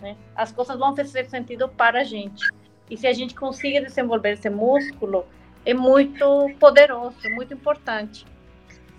Né? 0.00 0.16
As 0.34 0.52
coisas 0.52 0.78
vão 0.78 0.94
fazer 0.96 1.24
sentido 1.26 1.68
para 1.68 2.00
a 2.00 2.04
gente. 2.04 2.44
E 2.90 2.96
se 2.96 3.06
a 3.06 3.12
gente 3.12 3.34
conseguir 3.34 3.82
desenvolver 3.82 4.32
esse 4.32 4.50
músculo, 4.50 5.24
é 5.64 5.72
muito 5.72 6.50
poderoso, 6.58 7.16
muito 7.30 7.54
importante. 7.54 8.26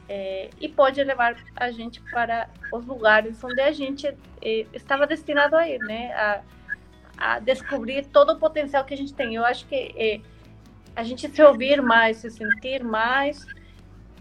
É, 0.07 0.49
e 0.59 0.69
pode 0.69 1.03
levar 1.03 1.35
a 1.55 1.71
gente 1.71 1.99
para 2.11 2.47
os 2.71 2.85
lugares 2.85 3.43
onde 3.43 3.59
a 3.59 3.71
gente 3.71 4.07
é, 4.41 4.65
estava 4.71 5.07
destinado 5.07 5.55
a 5.55 5.67
ir, 5.67 5.79
né? 5.79 6.13
A, 6.13 6.41
a 7.17 7.39
descobrir 7.39 8.05
todo 8.05 8.33
o 8.33 8.37
potencial 8.37 8.83
que 8.83 8.93
a 8.93 8.97
gente 8.97 9.13
tem. 9.13 9.35
Eu 9.35 9.45
acho 9.45 9.65
que 9.67 9.75
é, 9.95 10.19
a 10.95 11.03
gente 11.03 11.29
se 11.29 11.43
ouvir 11.43 11.81
mais, 11.81 12.17
se 12.17 12.29
sentir 12.29 12.83
mais, 12.83 13.45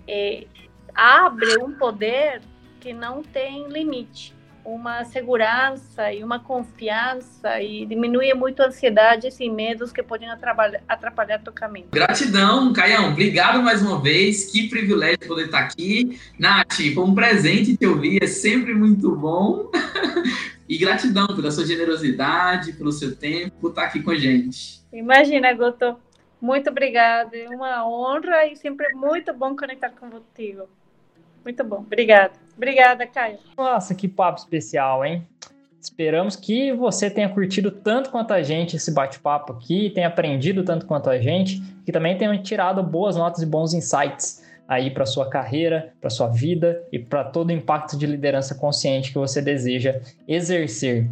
é, 0.06 0.46
abre 0.94 1.58
um 1.62 1.72
poder 1.72 2.42
que 2.80 2.92
não 2.92 3.22
tem 3.22 3.68
limite, 3.68 4.34
uma 4.64 5.04
segurança 5.04 6.12
e 6.12 6.24
uma 6.24 6.38
confiança 6.38 7.60
e 7.60 7.84
diminui 7.86 8.32
muito 8.34 8.62
a 8.62 8.66
ansiedade 8.66 9.28
e 9.38 9.50
medos 9.50 9.92
que 9.92 10.02
podem 10.02 10.30
atrapalhar, 10.30 10.82
atrapalhar 10.88 11.38
teu 11.38 11.52
caminho. 11.52 11.86
Gratidão, 11.92 12.72
Caião. 12.72 13.10
Obrigado 13.10 13.62
mais 13.62 13.82
uma 13.82 14.00
vez. 14.00 14.50
Que 14.50 14.68
privilégio 14.68 15.26
poder 15.26 15.46
estar 15.46 15.60
aqui. 15.60 16.18
Nath, 16.38 16.74
foi 16.94 17.04
um 17.04 17.14
presente 17.14 17.76
te 17.76 17.86
ouvir, 17.86 18.22
é 18.22 18.26
sempre 18.26 18.74
muito 18.74 19.14
bom. 19.14 19.70
E 20.68 20.78
gratidão 20.78 21.26
pela 21.26 21.50
sua 21.50 21.66
generosidade, 21.66 22.72
pelo 22.72 22.90
seu 22.90 23.14
tempo, 23.14 23.54
por 23.60 23.70
estar 23.70 23.84
aqui 23.84 24.02
com 24.02 24.10
a 24.10 24.16
gente. 24.16 24.80
Imagina, 24.92 25.52
Goto. 25.52 25.96
Muito 26.40 26.70
obrigada. 26.70 27.36
É 27.36 27.48
uma 27.48 27.86
honra 27.88 28.46
e 28.46 28.56
sempre 28.56 28.94
muito 28.94 29.32
bom 29.32 29.56
conectar 29.56 29.90
contigo. 29.90 30.68
Muito 31.44 31.64
bom. 31.64 31.78
Obrigada. 31.78 32.32
Obrigada, 32.56 33.06
Caio. 33.06 33.38
Nossa, 33.56 33.94
que 33.94 34.08
papo 34.08 34.40
especial, 34.40 35.04
hein? 35.04 35.26
Esperamos 35.80 36.34
que 36.36 36.72
você 36.72 37.10
tenha 37.10 37.28
curtido 37.28 37.70
tanto 37.70 38.10
quanto 38.10 38.32
a 38.32 38.42
gente 38.42 38.76
esse 38.76 38.90
bate-papo 38.90 39.52
aqui, 39.52 39.90
tenha 39.90 40.08
aprendido 40.08 40.64
tanto 40.64 40.86
quanto 40.86 41.10
a 41.10 41.18
gente, 41.18 41.60
que 41.84 41.92
também 41.92 42.16
tenha 42.16 42.36
tirado 42.38 42.82
boas 42.82 43.16
notas 43.16 43.42
e 43.42 43.46
bons 43.46 43.74
insights 43.74 44.43
aí 44.68 44.90
para 44.90 45.06
sua 45.06 45.28
carreira, 45.28 45.92
para 46.00 46.10
sua 46.10 46.28
vida 46.28 46.82
e 46.92 46.98
para 46.98 47.24
todo 47.24 47.50
o 47.50 47.52
impacto 47.52 47.96
de 47.96 48.06
liderança 48.06 48.54
consciente 48.54 49.12
que 49.12 49.18
você 49.18 49.40
deseja 49.42 50.00
exercer. 50.26 51.08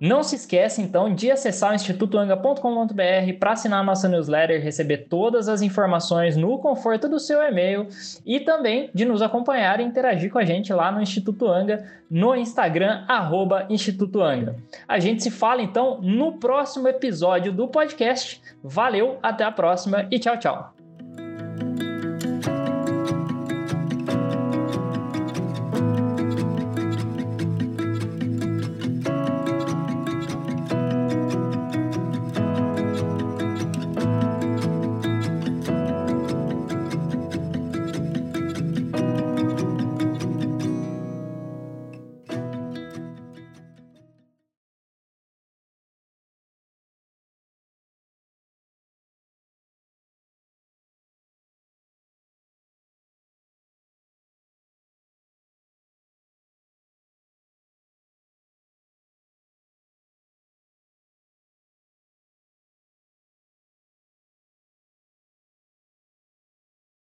Não 0.00 0.22
se 0.22 0.34
esqueça, 0.34 0.80
então, 0.80 1.14
de 1.14 1.30
acessar 1.30 1.72
o 1.72 1.74
institutoanga.com.br 1.74 3.38
para 3.38 3.52
assinar 3.52 3.84
nossa 3.84 4.08
newsletter, 4.08 4.62
receber 4.62 5.08
todas 5.10 5.46
as 5.46 5.60
informações 5.60 6.38
no 6.38 6.58
conforto 6.58 7.06
do 7.06 7.20
seu 7.20 7.42
e-mail 7.42 7.86
e 8.24 8.40
também 8.40 8.88
de 8.94 9.04
nos 9.04 9.20
acompanhar 9.20 9.78
e 9.78 9.82
interagir 9.82 10.30
com 10.32 10.38
a 10.38 10.44
gente 10.44 10.72
lá 10.72 10.90
no 10.90 11.02
Instituto 11.02 11.46
Anga, 11.46 11.86
no 12.10 12.34
Instagram, 12.34 13.04
arroba 13.06 13.66
Instituto 13.68 14.22
Anga. 14.22 14.56
A 14.88 14.98
gente 14.98 15.22
se 15.22 15.30
fala, 15.30 15.60
então, 15.60 16.00
no 16.00 16.38
próximo 16.38 16.88
episódio 16.88 17.52
do 17.52 17.68
podcast. 17.68 18.40
Valeu, 18.64 19.18
até 19.22 19.44
a 19.44 19.52
próxima 19.52 20.08
e 20.10 20.18
tchau, 20.18 20.38
tchau! 20.38 20.79